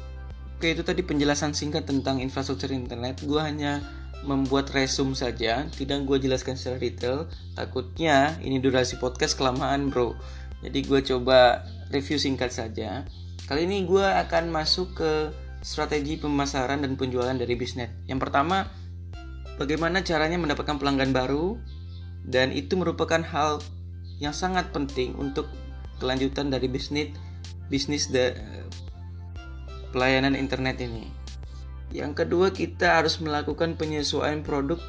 Oke, 0.59 0.75
itu 0.75 0.83
tadi 0.83 1.07
penjelasan 1.07 1.55
singkat 1.55 1.87
tentang 1.87 2.19
infrastruktur 2.19 2.75
internet. 2.75 3.23
Gue 3.23 3.39
hanya 3.39 3.79
membuat 4.27 4.71
resume 4.75 5.15
saja, 5.15 5.67
tidak 5.75 6.07
gue 6.07 6.27
jelaskan 6.27 6.59
secara 6.59 6.79
detail. 6.83 7.31
Takutnya 7.55 8.39
ini 8.43 8.59
durasi 8.59 8.99
podcast 8.99 9.39
kelamaan, 9.39 9.91
bro. 9.91 10.19
Jadi 10.63 10.79
gue 10.87 11.01
coba 11.03 11.67
review 11.91 12.19
singkat 12.19 12.55
saja. 12.55 13.07
Kali 13.47 13.67
ini 13.67 13.83
gue 13.87 14.07
akan 14.07 14.55
masuk 14.55 14.95
ke 14.99 15.11
strategi 15.63 16.19
pemasaran 16.19 16.83
dan 16.83 16.95
penjualan 16.95 17.35
dari 17.35 17.55
bisnet. 17.59 17.91
Yang 18.07 18.31
pertama, 18.31 18.71
bagaimana 19.59 20.03
caranya 20.07 20.39
mendapatkan 20.39 20.79
pelanggan 20.79 21.11
baru 21.11 21.59
dan 22.27 22.55
itu 22.55 22.79
merupakan 22.79 23.21
hal 23.23 23.59
yang 24.23 24.35
sangat 24.35 24.71
penting 24.71 25.19
untuk 25.19 25.51
kelanjutan 25.99 26.51
dari 26.51 26.71
bisnis 26.71 27.11
bisnis 27.67 28.07
pelayanan 29.91 30.39
internet 30.39 30.79
ini. 30.83 31.11
Yang 31.93 32.25
kedua, 32.25 32.49
kita 32.55 33.03
harus 33.03 33.21
melakukan 33.21 33.77
penyesuaian 33.77 34.41
produk 34.41 34.81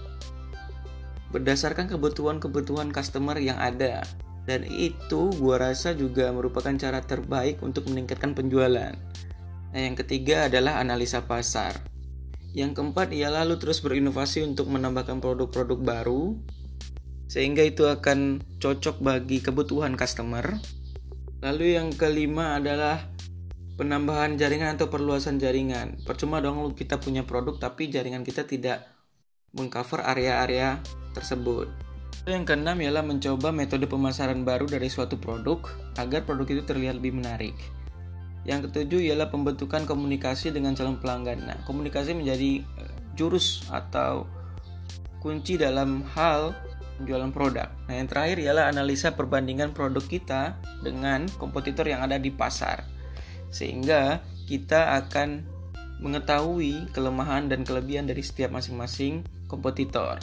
berdasarkan 1.36 1.92
kebutuhan-kebutuhan 1.92 2.94
customer 2.94 3.36
yang 3.42 3.60
ada. 3.60 4.06
Dan 4.44 4.68
itu 4.68 5.32
gua 5.40 5.72
rasa 5.72 5.96
juga 5.96 6.32
merupakan 6.32 6.72
cara 6.76 7.00
terbaik 7.04 7.64
untuk 7.64 7.88
meningkatkan 7.92 8.36
penjualan. 8.36 8.96
Nah, 9.74 9.82
yang 9.82 9.96
ketiga 9.98 10.52
adalah 10.52 10.80
analisa 10.80 11.24
pasar. 11.24 11.76
Yang 12.54 12.78
keempat 12.78 13.10
ialah 13.16 13.50
lu 13.50 13.58
terus 13.58 13.82
berinovasi 13.82 14.46
untuk 14.46 14.70
menambahkan 14.70 15.18
produk-produk 15.18 15.80
baru 15.80 16.38
sehingga 17.34 17.66
itu 17.66 17.90
akan 17.90 18.46
cocok 18.62 19.02
bagi 19.02 19.42
kebutuhan 19.42 19.98
customer. 19.98 20.54
Lalu 21.42 21.82
yang 21.82 21.90
kelima 21.90 22.62
adalah 22.62 23.10
penambahan 23.74 24.38
jaringan 24.38 24.78
atau 24.78 24.86
perluasan 24.86 25.42
jaringan. 25.42 25.98
Percuma 26.06 26.38
dong 26.46 26.78
kita 26.78 27.02
punya 27.02 27.26
produk 27.26 27.58
tapi 27.58 27.90
jaringan 27.90 28.22
kita 28.22 28.46
tidak 28.46 28.86
mengcover 29.58 30.06
area-area 30.06 30.78
tersebut. 31.18 31.74
Yang 32.30 32.54
keenam 32.54 32.78
ialah 32.78 33.02
mencoba 33.02 33.50
metode 33.50 33.90
pemasaran 33.90 34.46
baru 34.46 34.70
dari 34.70 34.86
suatu 34.86 35.18
produk 35.18 35.58
agar 35.98 36.30
produk 36.30 36.46
itu 36.54 36.64
terlihat 36.70 37.02
lebih 37.02 37.18
menarik. 37.18 37.58
Yang 38.46 38.70
ketujuh 38.70 39.10
ialah 39.10 39.34
pembentukan 39.34 39.90
komunikasi 39.90 40.54
dengan 40.54 40.78
calon 40.78 41.02
pelanggan. 41.02 41.50
Nah, 41.50 41.58
komunikasi 41.66 42.14
menjadi 42.14 42.62
eh, 42.62 42.94
jurus 43.18 43.66
atau 43.74 44.30
kunci 45.24 45.56
dalam 45.56 46.04
hal 46.14 46.52
penjualan 47.00 47.32
produk. 47.34 47.70
Nah, 47.90 47.94
yang 47.98 48.08
terakhir 48.10 48.38
ialah 48.42 48.70
analisa 48.70 49.14
perbandingan 49.14 49.74
produk 49.74 50.04
kita 50.04 50.58
dengan 50.84 51.26
kompetitor 51.42 51.88
yang 51.88 52.06
ada 52.06 52.20
di 52.20 52.30
pasar 52.30 52.84
sehingga 53.54 54.26
kita 54.50 54.98
akan 55.06 55.46
mengetahui 56.02 56.90
kelemahan 56.92 57.48
dan 57.48 57.62
kelebihan 57.64 58.10
dari 58.10 58.26
setiap 58.26 58.52
masing-masing 58.52 59.24
kompetitor. 59.46 60.20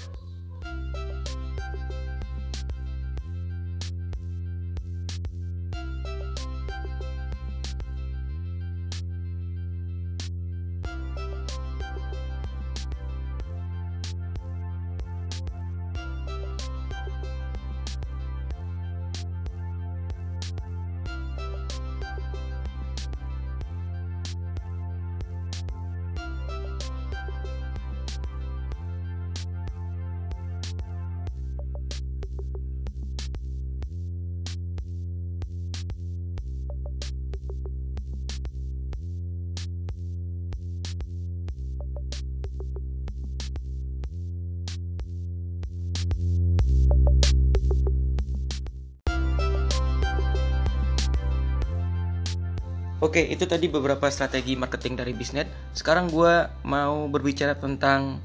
Oke, 53.00 53.24
itu 53.24 53.48
tadi 53.48 53.64
beberapa 53.72 54.12
strategi 54.12 54.60
marketing 54.60 55.00
dari 55.00 55.16
bisnet. 55.16 55.48
Sekarang 55.72 56.12
gue 56.12 56.44
mau 56.68 57.08
berbicara 57.08 57.56
tentang 57.56 58.20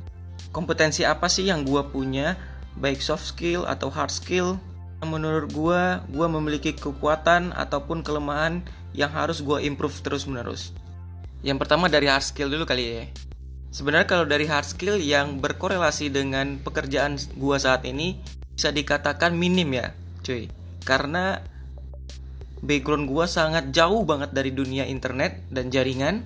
kompetensi 0.52 1.08
apa 1.08 1.32
sih 1.32 1.48
yang 1.48 1.64
gue 1.64 1.80
punya, 1.88 2.36
baik 2.76 3.00
soft 3.00 3.24
skill 3.24 3.64
atau 3.64 3.88
hard 3.88 4.12
skill. 4.12 4.60
Menurut 5.00 5.48
gue, 5.56 5.82
gue 6.12 6.28
memiliki 6.28 6.76
kekuatan 6.76 7.56
ataupun 7.56 8.04
kelemahan 8.04 8.68
yang 8.92 9.16
harus 9.16 9.40
gue 9.40 9.64
improve 9.64 9.96
terus-menerus. 10.04 10.76
Yang 11.40 11.64
pertama 11.64 11.88
dari 11.88 12.12
hard 12.12 12.28
skill 12.28 12.52
dulu 12.52 12.68
kali 12.68 12.84
ya. 12.84 13.08
Sebenarnya 13.72 14.12
kalau 14.12 14.28
dari 14.28 14.44
hard 14.44 14.68
skill 14.68 15.00
yang 15.00 15.40
berkorelasi 15.40 16.12
dengan 16.12 16.60
pekerjaan 16.60 17.16
gue 17.16 17.58
saat 17.60 17.88
ini 17.88 18.20
bisa 18.52 18.76
dikatakan 18.76 19.32
minim 19.32 19.72
ya, 19.72 19.96
cuy. 20.20 20.52
Karena 20.84 21.40
background 22.66 23.08
gue 23.08 23.26
sangat 23.30 23.70
jauh 23.72 24.02
banget 24.04 24.34
dari 24.34 24.52
dunia 24.52 24.84
internet 24.90 25.46
dan 25.54 25.70
jaringan 25.70 26.26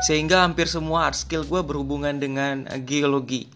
sehingga 0.00 0.48
hampir 0.48 0.64
semua 0.64 1.12
art 1.12 1.16
skill 1.20 1.44
gue 1.44 1.60
berhubungan 1.60 2.16
dengan 2.16 2.64
uh, 2.66 2.80
geologi. 2.80 3.52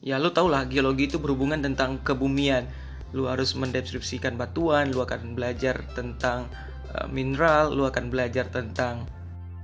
Ya 0.00 0.16
lo 0.16 0.32
tau 0.32 0.48
lah 0.48 0.64
geologi 0.64 1.12
itu 1.12 1.20
berhubungan 1.20 1.60
tentang 1.60 2.00
kebumian. 2.00 2.64
Lu 3.12 3.28
harus 3.28 3.52
mendeskripsikan 3.52 4.34
batuan, 4.40 4.90
lu 4.90 5.04
akan 5.04 5.36
belajar 5.36 5.84
tentang 5.92 6.48
uh, 6.96 7.06
mineral, 7.12 7.76
lu 7.76 7.84
akan 7.84 8.08
belajar 8.08 8.48
tentang 8.48 9.04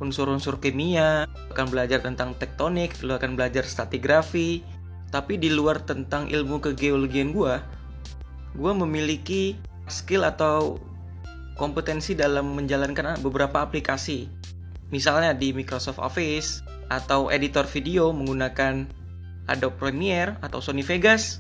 unsur-unsur 0.01 0.61
kimia, 0.61 1.29
akan 1.53 1.67
belajar 1.69 2.01
tentang 2.01 2.37
tektonik, 2.37 3.01
lu 3.01 3.17
akan 3.17 3.37
belajar 3.37 3.65
stratigrafi. 3.65 4.65
Tapi 5.11 5.41
di 5.41 5.51
luar 5.51 5.83
tentang 5.83 6.31
ilmu 6.31 6.63
kegeologian 6.63 7.35
gue, 7.35 7.55
gue 8.55 8.73
memiliki 8.77 9.59
skill 9.91 10.23
atau 10.23 10.79
kompetensi 11.61 12.17
dalam 12.17 12.57
menjalankan 12.57 13.21
beberapa 13.21 13.61
aplikasi 13.61 14.41
Misalnya 14.91 15.33
di 15.39 15.55
Microsoft 15.55 16.03
Office 16.03 16.67
atau 16.91 17.31
editor 17.31 17.63
video 17.71 18.11
menggunakan 18.11 18.91
Adobe 19.47 19.79
Premiere 19.79 20.35
atau 20.43 20.59
Sony 20.59 20.83
Vegas 20.83 21.39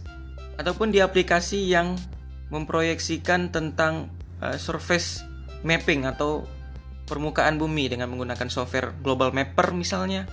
ataupun 0.54 0.94
di 0.94 1.02
aplikasi 1.02 1.66
yang 1.66 1.98
memproyeksikan 2.54 3.50
tentang 3.50 4.10
uh, 4.38 4.54
surface 4.54 5.26
mapping 5.66 6.06
atau 6.06 6.46
permukaan 7.10 7.58
bumi 7.58 7.90
dengan 7.90 8.06
menggunakan 8.14 8.46
software 8.46 8.94
Global 9.02 9.34
Mapper 9.34 9.74
misalnya. 9.74 10.30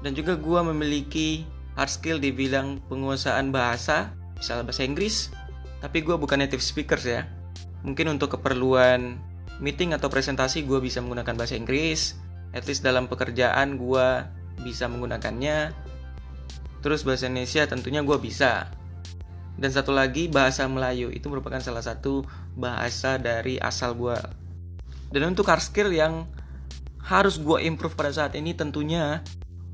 Dan 0.00 0.16
juga 0.16 0.40
gue 0.40 0.60
memiliki 0.72 1.44
hard 1.76 1.92
skill 1.92 2.16
di 2.16 2.32
bidang 2.32 2.80
penguasaan 2.88 3.52
bahasa, 3.52 4.16
misalnya 4.40 4.72
bahasa 4.72 4.82
Inggris, 4.88 5.28
tapi 5.84 6.00
gue 6.00 6.16
bukan 6.16 6.40
native 6.40 6.64
speakers 6.64 7.04
ya. 7.04 7.28
Mungkin 7.86 8.18
untuk 8.18 8.38
keperluan 8.38 9.18
meeting 9.58 9.94
atau 9.94 10.06
presentasi 10.10 10.66
gue 10.66 10.78
bisa 10.78 11.02
menggunakan 11.02 11.34
bahasa 11.34 11.54
Inggris, 11.58 12.18
at 12.54 12.66
least 12.66 12.86
dalam 12.86 13.06
pekerjaan 13.10 13.78
gue 13.78 14.06
bisa 14.62 14.86
menggunakannya. 14.90 15.74
Terus 16.82 17.02
bahasa 17.02 17.26
Indonesia 17.26 17.66
tentunya 17.66 18.02
gue 18.02 18.18
bisa. 18.18 18.70
Dan 19.58 19.74
satu 19.74 19.90
lagi 19.90 20.30
bahasa 20.30 20.66
Melayu. 20.70 21.10
Itu 21.10 21.26
merupakan 21.30 21.58
salah 21.58 21.82
satu 21.82 22.22
bahasa 22.54 23.18
dari 23.18 23.58
asal 23.58 23.98
gue 23.98 24.18
dan 25.08 25.24
untuk 25.24 25.48
hard 25.48 25.64
skill 25.64 25.90
yang 25.92 26.28
harus 27.00 27.40
gue 27.40 27.64
improve 27.64 27.96
pada 27.96 28.12
saat 28.12 28.36
ini 28.36 28.52
tentunya 28.52 29.24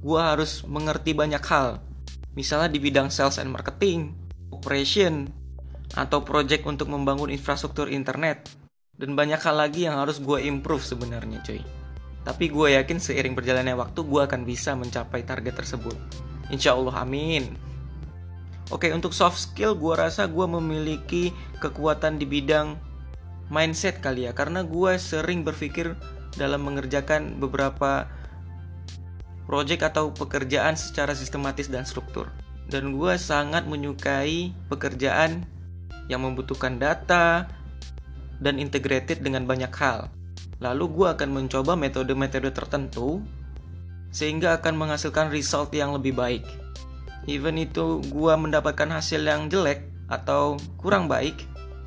gue 0.05 0.21
harus 0.21 0.63
mengerti 0.63 1.11
banyak 1.17 1.43
hal. 1.43 1.83
Misalnya 2.39 2.71
di 2.71 2.79
bidang 2.79 3.11
sales 3.11 3.43
and 3.43 3.51
marketing 3.51 4.15
operation 4.55 5.31
atau 5.95 6.27
project 6.27 6.67
untuk 6.67 6.91
membangun 6.91 7.31
infrastruktur 7.31 7.87
internet 7.91 8.51
dan 8.95 9.15
banyak 9.15 9.39
hal 9.39 9.57
lagi 9.59 9.87
yang 9.87 9.99
harus 9.99 10.23
gue 10.23 10.43
improve 10.43 10.83
sebenarnya 10.83 11.43
cuy 11.43 11.63
tapi 12.25 12.49
gue 12.49 12.73
yakin 12.81 12.97
seiring 12.97 13.37
berjalannya 13.37 13.77
waktu 13.77 14.01
gue 14.01 14.21
akan 14.25 14.49
bisa 14.49 14.73
mencapai 14.73 15.29
target 15.29 15.61
tersebut. 15.61 15.95
Insya 16.49 16.73
Allah 16.73 17.05
amin. 17.05 17.53
Oke 18.73 18.89
untuk 18.97 19.13
soft 19.13 19.37
skill 19.37 19.77
gue 19.77 19.93
rasa 19.93 20.25
gue 20.25 20.47
memiliki 20.49 21.37
kekuatan 21.61 22.17
di 22.17 22.25
bidang 22.25 22.81
mindset 23.53 24.01
kali 24.01 24.25
ya. 24.25 24.33
Karena 24.33 24.65
gue 24.65 24.97
sering 24.97 25.45
berpikir 25.45 25.93
dalam 26.41 26.65
mengerjakan 26.65 27.37
beberapa 27.37 28.09
project 29.45 29.93
atau 29.93 30.09
pekerjaan 30.17 30.81
secara 30.81 31.13
sistematis 31.13 31.69
dan 31.69 31.85
struktur. 31.85 32.33
Dan 32.73 32.97
gue 32.97 33.21
sangat 33.21 33.69
menyukai 33.69 34.57
pekerjaan 34.73 35.45
yang 36.09 36.23
membutuhkan 36.23 36.77
data 36.77 37.49
dan 38.43 38.61
integrated 38.61 39.25
dengan 39.25 39.49
banyak 39.49 39.71
hal. 39.73 40.11
Lalu 40.61 40.85
gue 40.91 41.07
akan 41.17 41.31
mencoba 41.33 41.75
metode-metode 41.75 42.51
tertentu 42.53 43.25
sehingga 44.15 44.55
akan 44.63 44.79
menghasilkan 44.79 45.33
result 45.35 45.75
yang 45.75 45.91
lebih 45.97 46.15
baik. 46.15 46.47
Even 47.27 47.57
itu 47.57 48.05
gue 48.13 48.35
mendapatkan 48.37 48.87
hasil 48.93 49.25
yang 49.25 49.49
jelek 49.49 49.89
atau 50.13 50.61
kurang 50.77 51.09
baik, 51.09 51.35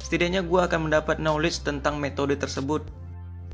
setidaknya 0.02 0.42
gue 0.42 0.60
akan 0.60 0.90
mendapat 0.90 1.22
knowledge 1.22 1.62
tentang 1.62 2.02
metode 2.02 2.36
tersebut 2.36 2.84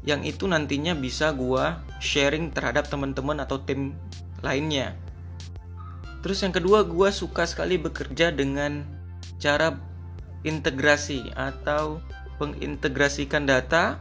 yang 0.03 0.23
itu 0.27 0.47
nantinya 0.47 0.91
bisa 0.95 1.31
gue 1.31 1.63
sharing 2.03 2.51
terhadap 2.51 2.91
teman-teman 2.91 3.39
atau 3.39 3.59
tim 3.63 3.95
lainnya. 4.43 4.95
Terus 6.23 6.43
yang 6.43 6.55
kedua, 6.55 6.87
gue 6.87 7.09
suka 7.11 7.43
sekali 7.47 7.79
bekerja 7.79 8.31
dengan 8.31 8.83
cara 9.39 9.75
integrasi 10.43 11.31
atau 11.35 12.03
mengintegrasikan 12.39 13.47
data 13.47 13.99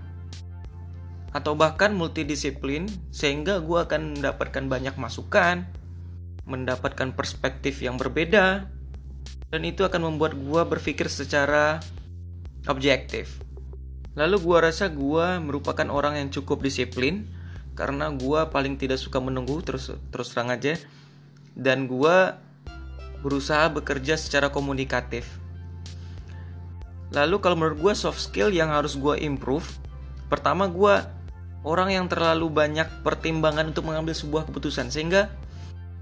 atau 1.33 1.57
bahkan 1.57 1.97
multidisiplin 1.97 2.87
sehingga 3.09 3.65
gue 3.65 3.79
akan 3.81 4.21
mendapatkan 4.21 4.69
banyak 4.69 4.95
masukan, 5.01 5.65
mendapatkan 6.45 7.17
perspektif 7.17 7.81
yang 7.81 7.97
berbeda, 7.97 8.69
dan 9.49 9.63
itu 9.65 9.85
akan 9.85 10.13
membuat 10.13 10.37
gue 10.37 10.63
berpikir 10.69 11.09
secara 11.09 11.81
objektif. 12.69 13.41
Lalu 14.13 14.37
gue 14.45 14.59
rasa 14.61 14.93
gue 14.93 15.27
merupakan 15.41 15.89
orang 15.89 16.21
yang 16.21 16.29
cukup 16.29 16.61
disiplin 16.61 17.25
karena 17.73 18.13
gue 18.13 18.41
paling 18.53 18.77
tidak 18.77 19.01
suka 19.01 19.17
menunggu 19.17 19.65
terus 19.65 19.89
terus 20.13 20.29
terang 20.37 20.53
aja 20.53 20.77
dan 21.57 21.89
gue 21.89 22.17
berusaha 23.25 23.73
bekerja 23.73 24.21
secara 24.21 24.53
komunikatif. 24.53 25.42
Lalu 27.13 27.37
kalau 27.45 27.57
menurut 27.61 27.79
gue 27.79 27.95
soft 27.97 28.21
skill 28.21 28.49
yang 28.49 28.73
harus 28.73 28.97
gue 28.97 29.21
improve, 29.21 29.69
pertama 30.33 30.65
gue 30.65 31.05
orang 31.63 31.93
yang 31.93 32.07
terlalu 32.09 32.49
banyak 32.49 32.89
pertimbangan 33.05 33.71
untuk 33.71 33.85
mengambil 33.87 34.17
sebuah 34.17 34.49
keputusan 34.49 34.89
sehingga 34.89 35.29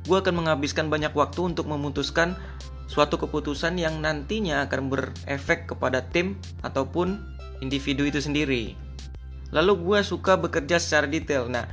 gue 0.06 0.16
akan 0.16 0.44
menghabiskan 0.44 0.86
banyak 0.88 1.12
waktu 1.12 1.52
untuk 1.52 1.66
memutuskan 1.68 2.38
suatu 2.86 3.18
keputusan 3.18 3.78
yang 3.78 3.98
nantinya 3.98 4.66
akan 4.66 4.90
berefek 4.90 5.70
kepada 5.70 6.02
tim 6.02 6.38
ataupun 6.62 7.18
individu 7.60 8.06
itu 8.06 8.22
sendiri. 8.22 8.74
Lalu 9.50 9.72
gue 9.82 9.98
suka 10.06 10.38
bekerja 10.38 10.78
secara 10.78 11.10
detail. 11.10 11.50
Nah, 11.50 11.66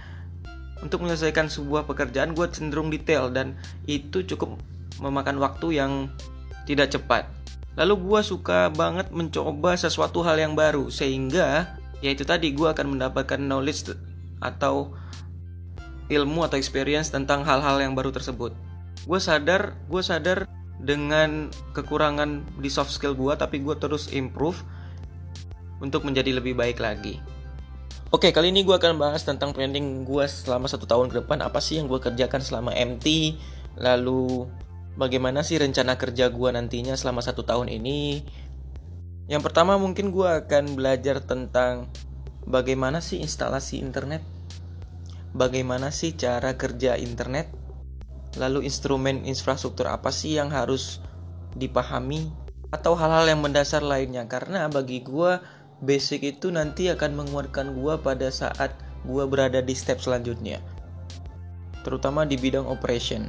untuk 0.82 1.06
menyelesaikan 1.06 1.50
sebuah 1.50 1.86
pekerjaan 1.86 2.34
gue 2.34 2.45
cenderung 2.50 2.89
detail 2.89 3.30
dan 3.30 3.58
itu 3.86 4.26
cukup 4.26 4.58
memakan 4.97 5.38
waktu 5.38 5.78
yang 5.78 6.10
tidak 6.65 6.93
cepat. 6.93 7.37
Lalu 7.78 7.94
gue 8.10 8.22
suka 8.26 8.74
banget 8.74 9.13
mencoba 9.13 9.78
sesuatu 9.78 10.26
hal 10.26 10.42
yang 10.42 10.58
baru 10.58 10.90
sehingga 10.90 11.78
ya 12.02 12.10
itu 12.13 12.26
tadi 12.26 12.54
gue 12.54 12.66
akan 12.66 12.98
mendapatkan 12.98 13.38
knowledge 13.38 13.94
atau 14.42 14.94
ilmu 16.08 16.46
atau 16.46 16.58
experience 16.58 17.10
tentang 17.12 17.44
hal-hal 17.44 17.82
yang 17.82 17.94
baru 17.98 18.13
tersebut 18.13 18.54
gue 19.08 19.20
sadar 19.20 19.76
gue 19.88 20.02
sadar 20.04 20.48
dengan 20.78 21.50
kekurangan 21.74 22.44
di 22.62 22.70
soft 22.70 22.94
skill 22.94 23.18
gue 23.18 23.34
tapi 23.34 23.63
gue 23.63 23.76
terus 23.76 24.12
improve 24.13 24.62
untuk 25.82 26.06
menjadi 26.06 26.38
lebih 26.38 26.58
baik 26.58 26.82
lagi 26.82 27.22
Oke, 28.08 28.32
kali 28.32 28.56
ini 28.56 28.63
gue 28.63 28.72
akan 28.72 28.96
bahas 28.96 29.28
tentang 29.28 29.52
planning 29.52 30.08
gue 30.08 30.24
selama 30.32 30.72
satu 30.72 30.88
tahun 30.88 31.12
ke 31.12 31.20
depan. 31.20 31.44
Apa 31.44 31.60
sih 31.60 31.76
yang 31.76 31.92
gue 31.92 32.00
kerjakan 32.00 32.40
selama 32.40 32.72
MT? 32.72 33.36
Lalu, 33.84 34.48
bagaimana 34.98 35.46
sih 35.46 35.62
rencana 35.62 35.96
kerja 35.96 36.34
gue 36.34 36.50
nantinya 36.50 36.98
selama 36.98 37.22
satu 37.22 37.46
tahun 37.46 37.70
ini? 37.70 38.26
Yang 39.30 39.42
pertama 39.46 39.78
mungkin 39.78 40.10
gue 40.10 40.26
akan 40.26 40.74
belajar 40.74 41.22
tentang 41.22 41.88
bagaimana 42.50 43.00
sih 43.00 43.22
instalasi 43.22 43.78
internet, 43.78 44.26
bagaimana 45.38 45.94
sih 45.94 46.18
cara 46.18 46.58
kerja 46.58 46.98
internet, 46.98 47.54
lalu 48.42 48.66
instrumen 48.66 49.24
infrastruktur 49.24 49.88
apa 49.88 50.10
sih 50.10 50.36
yang 50.36 50.50
harus 50.50 51.04
dipahami, 51.54 52.34
atau 52.74 52.96
hal-hal 52.96 53.28
yang 53.28 53.44
mendasar 53.44 53.84
lainnya. 53.84 54.26
Karena 54.26 54.66
bagi 54.72 55.04
gue 55.04 55.40
basic 55.84 56.40
itu 56.40 56.50
nanti 56.50 56.90
akan 56.90 57.22
menguatkan 57.22 57.76
gue 57.76 58.00
pada 58.02 58.32
saat 58.32 58.74
gue 59.04 59.24
berada 59.28 59.60
di 59.60 59.76
step 59.76 60.00
selanjutnya, 60.00 60.64
terutama 61.84 62.24
di 62.24 62.40
bidang 62.40 62.66
operation. 62.66 63.28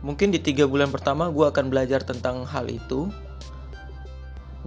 Mungkin 0.00 0.32
di 0.32 0.40
tiga 0.40 0.64
bulan 0.64 0.88
pertama 0.88 1.28
gue 1.28 1.44
akan 1.44 1.68
belajar 1.68 2.00
tentang 2.00 2.48
hal 2.48 2.72
itu, 2.72 3.12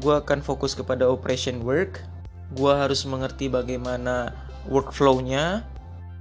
gue 0.01 0.13
akan 0.13 0.45
fokus 0.45 0.77
kepada 0.77 1.09
operation 1.09 1.61
work 1.65 2.01
gue 2.53 2.69
harus 2.69 3.01
mengerti 3.09 3.49
bagaimana 3.49 4.29
workflow-nya 4.69 5.65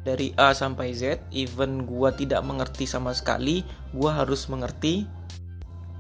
dari 0.03 0.35
A 0.35 0.51
sampai 0.51 0.91
Z, 0.95 1.23
even 1.31 1.87
gua 1.87 2.11
tidak 2.11 2.43
mengerti 2.43 2.91
sama 2.91 3.15
sekali, 3.15 3.63
gua 3.95 4.23
harus 4.23 4.51
mengerti. 4.51 5.07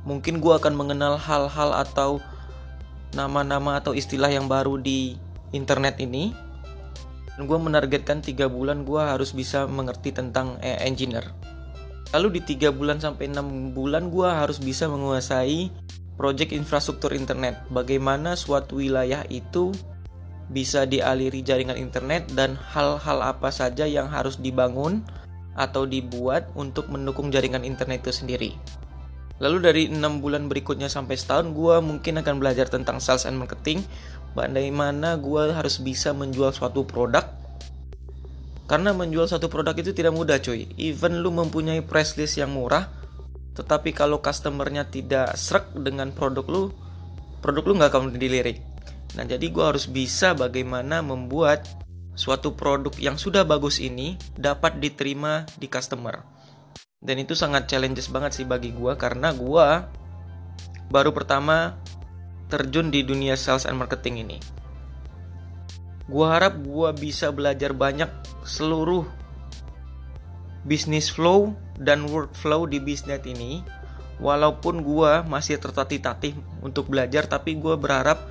Mungkin 0.02 0.42
gua 0.42 0.58
akan 0.58 0.74
mengenal 0.74 1.14
hal-hal 1.14 1.70
atau 1.70 2.18
nama-nama 3.14 3.78
atau 3.78 3.94
istilah 3.94 4.26
yang 4.26 4.50
baru 4.50 4.74
di 4.82 5.14
internet 5.54 6.02
ini. 6.02 6.34
Dan 7.32 7.48
gue 7.48 7.56
menargetkan 7.56 8.20
tiga 8.20 8.44
bulan 8.44 8.84
gue 8.84 9.00
harus 9.00 9.32
bisa 9.32 9.64
mengerti 9.64 10.12
tentang 10.12 10.60
engineer. 10.60 11.32
Lalu 12.12 12.38
di 12.38 12.54
tiga 12.54 12.68
bulan 12.68 13.00
sampai 13.00 13.32
enam 13.32 13.72
bulan 13.72 14.12
gue 14.12 14.28
harus 14.28 14.60
bisa 14.60 14.84
menguasai 14.84 15.72
proyek 16.20 16.52
infrastruktur 16.52 17.16
internet. 17.16 17.64
Bagaimana 17.72 18.36
suatu 18.36 18.84
wilayah 18.84 19.24
itu 19.32 19.72
bisa 20.52 20.84
dialiri 20.84 21.40
jaringan 21.40 21.80
internet 21.80 22.28
dan 22.36 22.60
hal-hal 22.60 23.24
apa 23.24 23.48
saja 23.48 23.88
yang 23.88 24.12
harus 24.12 24.36
dibangun 24.36 25.00
atau 25.56 25.88
dibuat 25.88 26.52
untuk 26.52 26.92
mendukung 26.92 27.32
jaringan 27.32 27.64
internet 27.64 28.04
itu 28.04 28.12
sendiri. 28.12 28.50
Lalu 29.40 29.58
dari 29.58 29.82
enam 29.88 30.20
bulan 30.22 30.46
berikutnya 30.46 30.86
sampai 30.86 31.18
setahun, 31.18 31.50
gue 31.50 31.76
mungkin 31.82 32.20
akan 32.20 32.38
belajar 32.38 32.68
tentang 32.70 33.02
sales 33.02 33.26
and 33.26 33.34
marketing, 33.34 33.82
bagaimana 34.38 35.18
gue 35.18 35.50
harus 35.50 35.82
bisa 35.82 36.14
menjual 36.14 36.54
suatu 36.54 36.86
produk 36.86 37.41
karena 38.70 38.94
menjual 38.94 39.26
satu 39.26 39.50
produk 39.50 39.74
itu 39.74 39.90
tidak 39.92 40.14
mudah 40.14 40.38
cuy. 40.38 40.70
Even 40.78 41.20
lu 41.20 41.34
mempunyai 41.34 41.82
price 41.82 42.14
list 42.16 42.38
yang 42.38 42.54
murah, 42.54 42.88
tetapi 43.52 43.92
kalau 43.92 44.22
customernya 44.22 44.88
tidak 44.88 45.36
serak 45.36 45.70
dengan 45.76 46.14
produk 46.14 46.46
lu, 46.48 46.62
produk 47.44 47.64
lu 47.68 47.72
nggak 47.76 47.90
akan 47.92 48.16
dilirik. 48.16 48.62
Nah 49.18 49.28
jadi 49.28 49.44
gue 49.44 49.64
harus 49.64 49.84
bisa 49.90 50.32
bagaimana 50.32 51.04
membuat 51.04 51.68
suatu 52.12 52.52
produk 52.56 52.92
yang 52.96 53.16
sudah 53.16 53.44
bagus 53.44 53.80
ini 53.80 54.16
dapat 54.36 54.80
diterima 54.80 55.44
di 55.60 55.68
customer. 55.68 56.24
Dan 57.02 57.18
itu 57.18 57.34
sangat 57.34 57.66
challenges 57.66 58.06
banget 58.08 58.40
sih 58.40 58.46
bagi 58.46 58.70
gue 58.70 58.94
karena 58.94 59.34
gue 59.34 59.66
baru 60.88 61.10
pertama 61.10 61.74
terjun 62.46 62.92
di 62.92 63.02
dunia 63.02 63.34
sales 63.34 63.66
and 63.66 63.76
marketing 63.80 64.22
ini. 64.22 64.61
Gue 66.10 66.26
harap 66.26 66.58
gue 66.58 66.90
bisa 66.98 67.30
belajar 67.30 67.70
banyak 67.70 68.10
seluruh 68.42 69.06
bisnis 70.62 71.10
flow 71.10 71.54
dan 71.78 72.06
workflow 72.06 72.66
di 72.66 72.78
bisnet 72.82 73.26
ini. 73.26 73.62
Walaupun 74.22 74.86
gue 74.86 75.26
masih 75.26 75.58
tertatih-tatih 75.58 76.62
untuk 76.62 76.86
belajar, 76.86 77.26
tapi 77.26 77.58
gue 77.58 77.74
berharap 77.74 78.22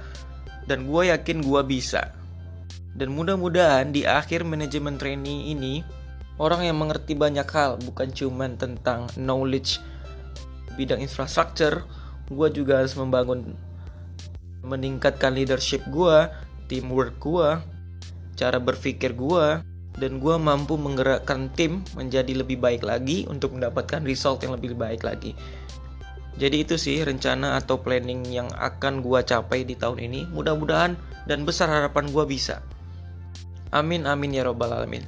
dan 0.63 0.87
gue 0.87 1.11
yakin 1.11 1.43
gue 1.43 1.61
bisa. 1.67 2.15
Dan 2.95 3.11
mudah-mudahan 3.11 3.91
di 3.91 4.07
akhir 4.07 4.47
manajemen 4.47 4.95
training 4.95 5.51
ini, 5.51 5.83
orang 6.39 6.63
yang 6.63 6.79
mengerti 6.79 7.11
banyak 7.11 7.47
hal, 7.51 7.75
bukan 7.83 8.07
cuma 8.15 8.47
tentang 8.55 9.11
knowledge 9.19 9.83
bidang 10.79 11.03
infrastruktur, 11.03 11.83
gue 12.31 12.47
juga 12.55 12.79
harus 12.79 12.95
membangun 12.95 13.55
meningkatkan 14.63 15.35
leadership 15.35 15.83
gue, 15.91 16.31
teamwork 16.71 17.19
gue, 17.19 17.59
cara 18.39 18.57
berpikir 18.63 19.11
gue, 19.11 19.59
dan 19.99 20.11
gue 20.23 20.35
mampu 20.39 20.79
menggerakkan 20.79 21.51
tim 21.51 21.83
menjadi 21.99 22.31
lebih 22.31 22.63
baik 22.63 22.87
lagi 22.87 23.27
untuk 23.27 23.59
mendapatkan 23.59 23.99
result 24.07 24.39
yang 24.47 24.55
lebih 24.55 24.79
baik 24.79 25.03
lagi. 25.03 25.35
Jadi 26.39 26.63
itu 26.63 26.79
sih 26.79 27.03
rencana 27.03 27.59
atau 27.59 27.75
planning 27.83 28.23
yang 28.31 28.47
akan 28.55 29.03
gue 29.03 29.19
capai 29.27 29.67
di 29.67 29.75
tahun 29.75 29.99
ini. 29.99 30.31
Mudah-mudahan 30.31 30.95
dan 31.27 31.43
besar 31.43 31.67
harapan 31.67 32.07
gue 32.07 32.23
bisa. 32.23 32.63
Amin 33.75 34.07
amin 34.07 34.39
ya 34.39 34.47
robbal 34.47 34.71
alamin. 34.71 35.03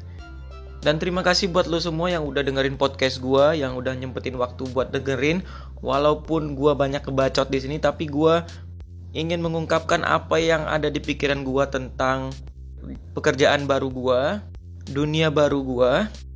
Dan 0.84 0.99
terima 0.99 1.23
kasih 1.23 1.47
buat 1.47 1.63
lo 1.71 1.80
semua 1.80 2.12
yang 2.12 2.28
udah 2.28 2.43
dengerin 2.43 2.76
podcast 2.76 3.23
gue, 3.23 3.56
yang 3.56 3.80
udah 3.80 3.95
nyempetin 3.95 4.36
waktu 4.36 4.67
buat 4.76 4.91
dengerin. 4.91 5.39
Walaupun 5.80 6.60
gue 6.60 6.71
banyak 6.76 7.08
kebacot 7.08 7.47
di 7.47 7.60
sini, 7.63 7.80
tapi 7.80 8.12
gue 8.12 8.43
ingin 9.13 9.39
mengungkapkan 9.39 10.02
apa 10.02 10.41
yang 10.41 10.65
ada 10.65 10.89
di 10.89 10.97
pikiran 10.97 11.45
gue 11.45 11.65
tentang 11.69 12.34
pekerjaan 13.13 13.69
baru 13.69 13.88
gue, 13.93 14.21
dunia 14.89 15.30
baru 15.30 15.62
gue, 15.62 15.93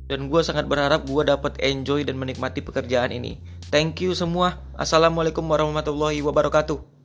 dan 0.08 0.20
gue 0.32 0.40
sangat 0.40 0.64
berharap 0.64 1.04
gue 1.04 1.22
dapat 1.26 1.58
enjoy 1.60 2.06
dan 2.06 2.16
menikmati 2.16 2.64
pekerjaan 2.64 3.12
ini. 3.12 3.42
Thank 3.68 4.00
you 4.00 4.16
semua. 4.16 4.56
Assalamualaikum 4.78 5.44
warahmatullahi 5.44 6.24
wabarakatuh. 6.24 6.97